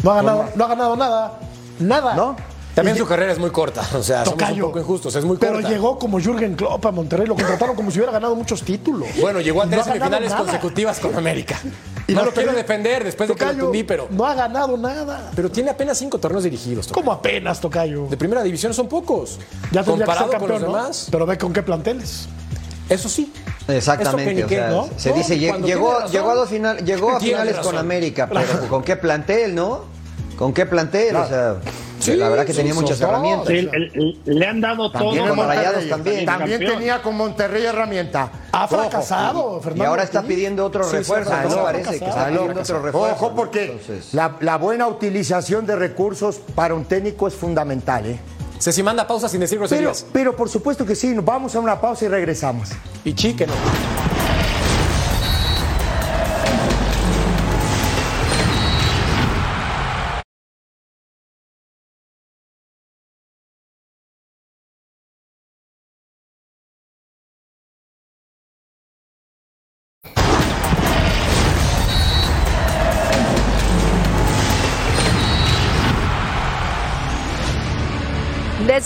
[0.01, 1.39] No ha ganado, no ha ganado nada.
[1.79, 2.15] Nada.
[2.15, 2.35] ¿no?
[2.75, 3.81] También su carrera es muy corta.
[3.97, 4.65] O sea, somos un Tocayo.
[4.67, 5.15] poco injustos.
[5.15, 5.69] Es muy Pero corta.
[5.69, 9.07] llegó como Jürgen Klopp a Monterrey, lo contrataron como si hubiera ganado muchos títulos.
[9.19, 11.59] Bueno, llegó a tres no semifinales consecutivas con América.
[12.07, 14.77] Y no lo quiero defender después de que lo Tocayo, tundí, pero, No ha ganado
[14.77, 15.29] nada.
[15.35, 16.87] pero tiene apenas cinco torneos dirigidos.
[16.87, 17.03] Tocayo.
[17.03, 18.07] Como apenas, Tocayo.
[18.07, 19.39] De primera división son pocos.
[19.71, 20.77] Ya tendría que ser Comparado con campeón, los ¿no?
[20.77, 21.07] demás.
[21.11, 22.27] Pero ve con qué planteles.
[22.87, 23.31] Eso sí.
[23.67, 24.89] Exactamente, Eso o sea, ¿no?
[24.97, 26.11] se dice, llegó, razón.
[26.11, 27.71] llegó a dos final, llegó a finales razón.
[27.73, 29.98] con América, pero ¿con qué plantel, no?
[30.39, 31.15] ¿Con qué plantel?
[31.17, 31.57] O sea,
[31.99, 33.47] Sí, la verdad que tenía muchas herramientas.
[33.49, 35.13] Sí, el- le han dado todo.
[35.13, 36.25] También.
[36.25, 38.31] Rayados tenía con Monterrey herramienta.
[38.53, 38.77] Ha Ojo.
[38.77, 39.85] fracasado, Y Fernando.
[39.89, 41.29] ahora está pidiendo otro Sí, refuerzo,
[41.61, 43.11] Parece que está pidiendo otro refuerzo.
[43.15, 48.17] Ojo, porque Entonces- la, la buena utilización de recursos para un técnico es fundamental, ¿eh?
[48.59, 50.05] Ceci manda pausa sin decir Pero, groserías.
[50.13, 52.69] pero por supuesto que sí, nos vamos a una pausa y regresamos.
[53.03, 53.35] Y chi,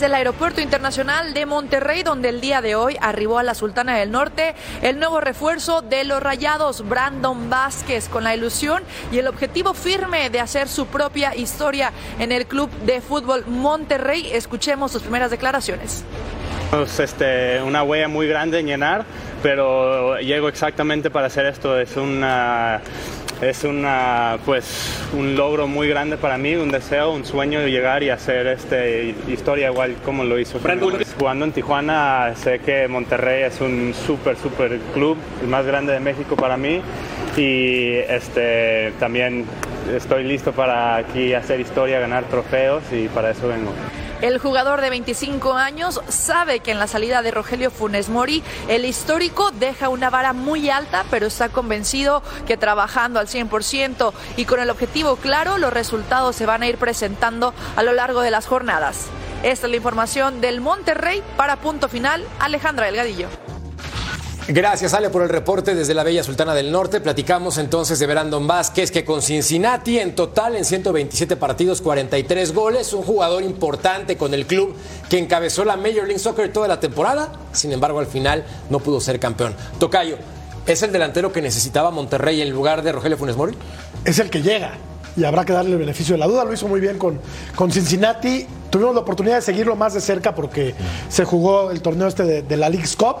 [0.04, 3.96] Desde el Aeropuerto Internacional de Monterrey, donde el día de hoy arribó a la Sultana
[3.96, 9.28] del Norte el nuevo refuerzo de los Rayados, Brandon Vázquez, con la ilusión y el
[9.28, 14.28] objetivo firme de hacer su propia historia en el Club de Fútbol Monterrey.
[14.30, 16.04] Escuchemos sus primeras declaraciones.
[16.82, 19.06] Es este, una huella muy grande en llenar,
[19.42, 21.80] pero llego exactamente para hacer esto.
[21.80, 22.82] Es una,
[23.40, 28.02] es una, pues, un logro muy grande para mí, un deseo, un sueño de llegar
[28.02, 30.58] y hacer este, historia igual como lo hizo.
[31.18, 36.00] Jugando en Tijuana, sé que Monterrey es un súper, súper club, el más grande de
[36.00, 36.80] México para mí.
[37.36, 39.44] Y este, también
[39.94, 43.72] estoy listo para aquí hacer historia, ganar trofeos y para eso vengo.
[44.24, 48.86] El jugador de 25 años sabe que en la salida de Rogelio Funes Mori, el
[48.86, 54.60] histórico deja una vara muy alta, pero está convencido que trabajando al 100% y con
[54.60, 58.46] el objetivo claro, los resultados se van a ir presentando a lo largo de las
[58.46, 59.08] jornadas.
[59.42, 63.43] Esta es la información del Monterrey para punto final, Alejandra Delgadillo.
[64.46, 67.00] Gracias, Ale, por el reporte desde la Bella Sultana del Norte.
[67.00, 72.92] Platicamos entonces de Brandon Vázquez, que con Cincinnati en total en 127 partidos, 43 goles,
[72.92, 74.76] un jugador importante con el club
[75.08, 77.32] que encabezó la Major League Soccer toda la temporada.
[77.52, 79.54] Sin embargo, al final no pudo ser campeón.
[79.78, 80.18] Tocayo,
[80.66, 83.56] ¿es el delantero que necesitaba Monterrey en lugar de Rogelio Funes Mori?
[84.04, 84.72] es el que llega.
[85.16, 86.44] Y habrá que darle el beneficio de la duda.
[86.44, 87.20] Lo hizo muy bien con,
[87.54, 88.46] con Cincinnati.
[88.68, 90.74] Tuvimos la oportunidad de seguirlo más de cerca porque
[91.08, 93.18] se jugó el torneo este de, de la League's Cup.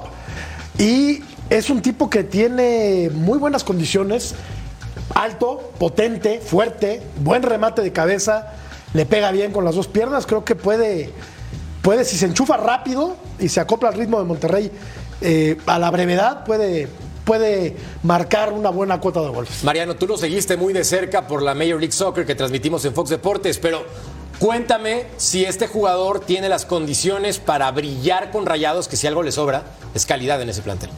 [0.78, 4.34] Y es un tipo que tiene muy buenas condiciones.
[5.14, 8.52] Alto, potente, fuerte, buen remate de cabeza.
[8.92, 10.26] Le pega bien con las dos piernas.
[10.26, 11.10] Creo que puede,
[11.82, 14.70] puede si se enchufa rápido y se acopla al ritmo de Monterrey
[15.20, 16.88] eh, a la brevedad, puede,
[17.24, 19.64] puede marcar una buena cuota de goles.
[19.64, 22.94] Mariano, tú lo seguiste muy de cerca por la Major League Soccer que transmitimos en
[22.94, 23.84] Fox Deportes, pero
[24.38, 29.32] cuéntame si este jugador tiene las condiciones para brillar con rayados, que si algo le
[29.32, 29.64] sobra,
[29.94, 30.90] es calidad en ese plantel.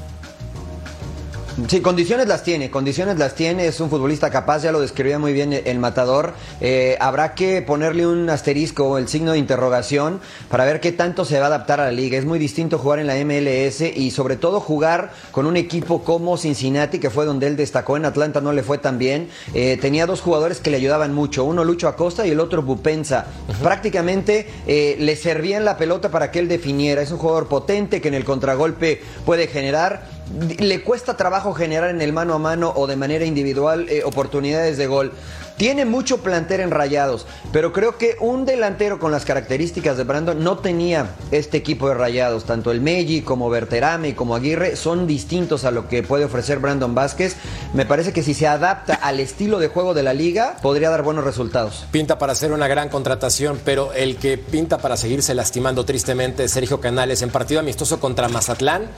[1.69, 5.33] Sí, condiciones las tiene, condiciones las tiene, es un futbolista capaz, ya lo describía muy
[5.33, 6.35] bien el matador.
[6.61, 11.39] Eh, habrá que ponerle un asterisco, el signo de interrogación, para ver qué tanto se
[11.39, 12.19] va a adaptar a la liga.
[12.19, 16.37] Es muy distinto jugar en la MLS y sobre todo jugar con un equipo como
[16.37, 19.31] Cincinnati, que fue donde él destacó, en Atlanta no le fue tan bien.
[19.55, 23.29] Eh, tenía dos jugadores que le ayudaban mucho, uno Lucho Acosta y el otro Bupensa.
[23.63, 27.01] Prácticamente eh, le servían la pelota para que él definiera.
[27.01, 30.16] Es un jugador potente que en el contragolpe puede generar
[30.59, 34.77] le cuesta trabajo generar en el mano a mano o de manera individual eh, oportunidades
[34.77, 35.13] de gol.
[35.57, 40.45] Tiene mucho plantel en rayados, pero creo que un delantero con las características de Brandon
[40.45, 42.45] no tenía este equipo de rayados.
[42.45, 46.95] Tanto el Meji como Berterame como Aguirre son distintos a lo que puede ofrecer Brandon
[46.95, 47.37] Vázquez.
[47.73, 51.03] Me parece que si se adapta al estilo de juego de la liga, podría dar
[51.03, 51.87] buenos resultados.
[51.91, 56.51] Pinta para hacer una gran contratación, pero el que pinta para seguirse lastimando tristemente es
[56.51, 58.91] Sergio Canales en partido amistoso contra Mazatlán.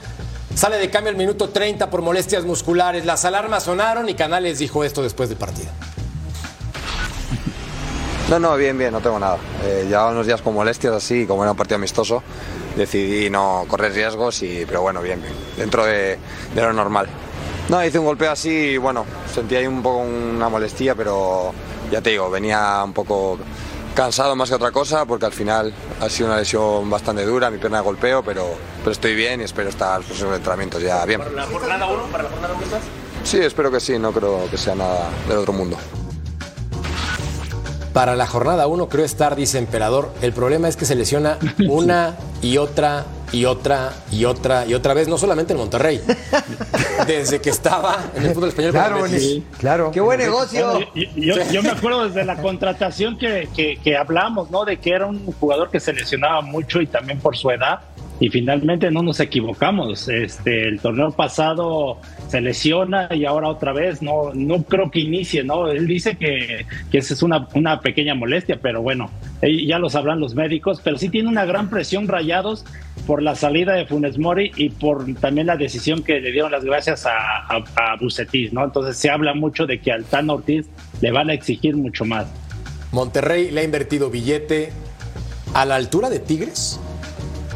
[0.59, 3.05] Sale de cambio al minuto 30 por molestias musculares.
[3.05, 5.69] Las alarmas sonaron y Canales dijo esto después del partido.
[8.29, 9.37] No, no, bien, bien, no tengo nada.
[9.63, 12.21] Eh, llevaba unos días con molestias así, como era un partido amistoso,
[12.75, 16.17] decidí no correr riesgos, y, pero bueno, bien, bien, dentro de,
[16.53, 17.07] de lo normal.
[17.69, 21.53] No, hice un golpeo así y bueno, sentí ahí un poco una molestia, pero
[21.89, 23.39] ya te digo, venía un poco
[23.95, 27.57] cansado más que otra cosa, porque al final ha sido una lesión bastante dura, mi
[27.57, 31.19] pierna de golpeo, pero, pero estoy bien y espero estar los próximos entrenamientos ya bien.
[31.19, 32.03] ¿Para la jornada 1?
[32.11, 32.81] ¿Para la jornada 1 estás?
[33.23, 35.77] Sí, espero que sí, no creo que sea nada del otro mundo.
[37.93, 40.11] Para la jornada 1 creo estar, dice Emperador.
[40.21, 41.37] El problema es que se lesiona
[41.67, 46.01] una y otra y otra y otra y otra vez, no solamente en Monterrey.
[47.07, 48.73] Desde que estaba en el fútbol español.
[48.73, 49.91] con Claro, sí, claro.
[49.91, 50.79] ¡Qué buen negocio!
[51.15, 54.65] Yo, yo me acuerdo desde la contratación que, que, que hablamos, ¿no?
[54.65, 57.81] De que era un jugador que se lesionaba mucho y también por su edad.
[58.19, 60.07] Y finalmente no nos equivocamos.
[60.09, 65.43] Este, el torneo pasado se lesiona y ahora otra vez no, no creo que inicie,
[65.43, 65.67] ¿no?
[65.67, 69.09] Él dice que, que esa es una, una pequeña molestia, pero bueno,
[69.41, 72.65] ya lo sabrán los médicos, pero sí tiene una gran presión rayados
[73.07, 76.65] por la salida de Funes Mori y por también la decisión que le dieron las
[76.65, 78.65] gracias a, a, Bucetis, ¿no?
[78.65, 80.67] Entonces se habla mucho de que al Tan Ortiz
[81.01, 82.27] le van a exigir mucho más.
[82.91, 84.71] Monterrey le ha invertido billete
[85.53, 86.79] a la altura de Tigres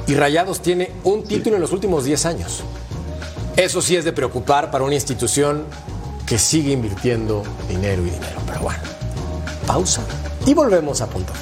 [0.07, 2.63] y Rayados tiene un título en los últimos 10 años.
[3.55, 5.65] Eso sí es de preocupar para una institución
[6.25, 8.41] que sigue invirtiendo dinero y dinero.
[8.47, 8.79] Pero bueno,
[9.67, 10.03] pausa
[10.45, 11.33] y volvemos a punto.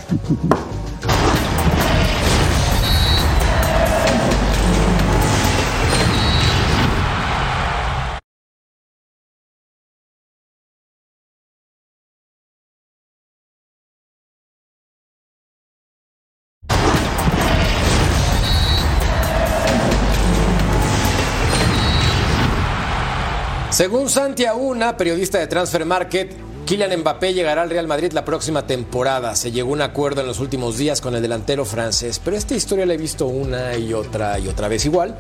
[23.71, 28.67] Según Santi Auna, periodista de Transfer Market, Kylian Mbappé llegará al Real Madrid la próxima
[28.67, 29.33] temporada.
[29.33, 32.53] Se llegó a un acuerdo en los últimos días con el delantero francés, pero esta
[32.53, 35.15] historia la he visto una y otra y otra vez igual.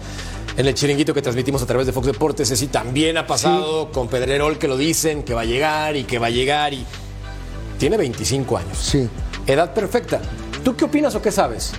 [0.57, 4.09] En el chiringuito que transmitimos a través de Fox Deportes, así también ha pasado con
[4.09, 6.85] Pedrerol que lo dicen, que va a llegar y que va a llegar y
[7.79, 8.77] tiene 25 años.
[8.77, 9.07] Sí.
[9.47, 10.19] Edad perfecta.
[10.63, 11.71] ¿Tú qué opinas o qué sabes?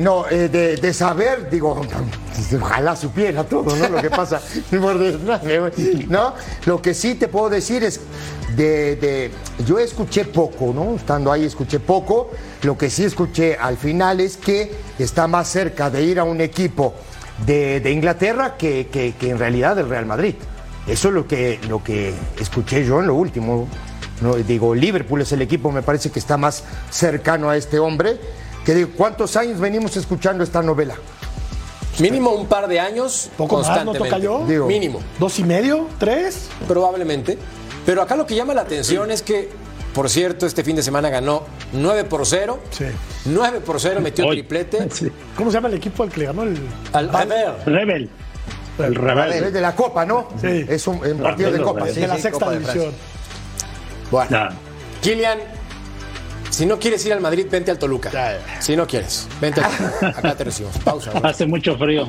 [0.00, 1.80] No, eh, de, de saber, digo,
[2.60, 3.88] ojalá supiera todo, ¿no?
[3.88, 4.40] Lo que pasa,
[6.08, 6.34] ¿no?
[6.66, 8.00] Lo que sí te puedo decir es,
[8.56, 9.30] de, de-
[9.66, 10.94] yo escuché poco, ¿no?
[10.96, 12.30] Estando ahí escuché poco.
[12.62, 16.40] Lo que sí escuché al final es que está más cerca de ir a un
[16.40, 16.94] equipo
[17.46, 20.34] de, de Inglaterra que, que- que en realidad del Real Madrid.
[20.86, 23.68] Eso es lo que, lo que escuché yo en lo último.
[24.20, 28.18] No, digo, Liverpool es el equipo, me parece que está más cercano a este hombre.
[28.64, 30.94] Que digo, ¿cuántos años venimos escuchando esta novela?
[31.98, 34.08] Mínimo un par de años Poco más, ¿no constantemente.
[34.10, 34.44] toca yo?
[34.46, 35.00] Digo, Mínimo.
[35.18, 35.86] ¿Dos y medio?
[35.98, 36.48] ¿Tres?
[36.68, 37.36] Probablemente.
[37.84, 39.48] Pero acá lo que llama la atención es que,
[39.94, 41.42] por cierto, este fin de semana ganó
[41.72, 42.58] 9 por 0.
[42.70, 42.84] Sí.
[43.26, 44.36] 9 por 0, metió Hoy.
[44.36, 44.88] triplete.
[44.92, 45.10] Sí.
[45.36, 46.58] ¿Cómo se llama el equipo al que le ganó el.
[46.92, 47.54] Al Rever.
[47.66, 48.10] Rebel.
[48.78, 49.52] El rebel.
[49.52, 50.28] De la Copa, ¿no?
[50.40, 50.64] Sí.
[50.68, 51.80] Es un, un partido de Rebel, Copa.
[51.80, 51.94] Rebel.
[51.94, 52.92] sí, de la sexta Copa de división.
[54.10, 54.48] Bueno, Ya.
[55.02, 55.38] Kylian,
[56.50, 58.10] si no quieres ir al Madrid, vente al Toluca.
[58.58, 60.08] Si no quieres, vente al Toluca.
[60.18, 60.76] Acá te recibimos.
[60.78, 61.12] Pausa.
[61.22, 62.08] Hace mucho frío.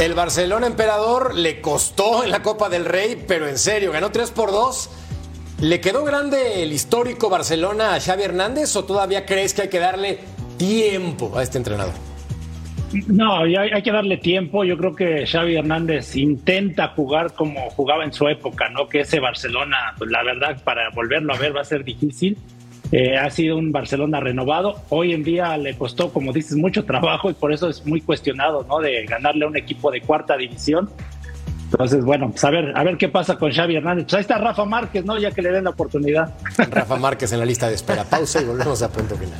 [0.00, 4.30] El Barcelona Emperador le costó en la Copa del Rey, pero en serio, ganó 3
[4.30, 4.88] por 2.
[5.60, 9.78] ¿Le quedó grande el histórico Barcelona a Xavi Hernández o todavía crees que hay que
[9.78, 10.20] darle
[10.56, 11.92] tiempo a este entrenador?
[13.08, 14.64] No, hay que darle tiempo.
[14.64, 18.88] Yo creo que Xavi Hernández intenta jugar como jugaba en su época, ¿no?
[18.88, 22.38] Que ese Barcelona, pues la verdad, para volverlo a ver va a ser difícil.
[22.92, 24.82] Eh, ha sido un Barcelona renovado.
[24.88, 28.66] Hoy en día le costó, como dices, mucho trabajo y por eso es muy cuestionado,
[28.68, 28.80] ¿no?
[28.80, 30.90] De ganarle a un equipo de cuarta división.
[31.70, 34.06] Entonces, bueno, pues a ver, a ver qué pasa con Xavi Hernández.
[34.06, 35.18] Pues ahí está Rafa Márquez, ¿no?
[35.18, 36.34] Ya que le den la oportunidad.
[36.70, 38.02] Rafa Márquez en la lista de espera.
[38.02, 39.38] Pausa y volvemos a punto final.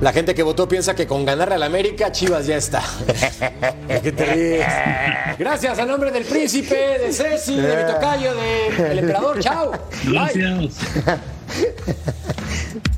[0.00, 2.82] La gente que votó piensa que con ganarle al América, Chivas ya está.
[3.88, 4.66] ¿De qué te ríes?
[5.38, 9.40] Gracias a nombre del príncipe, de Ceci, de mi tocayo, del emperador.
[9.40, 9.72] Chao.
[10.04, 10.12] Bye.
[10.12, 10.78] Gracias.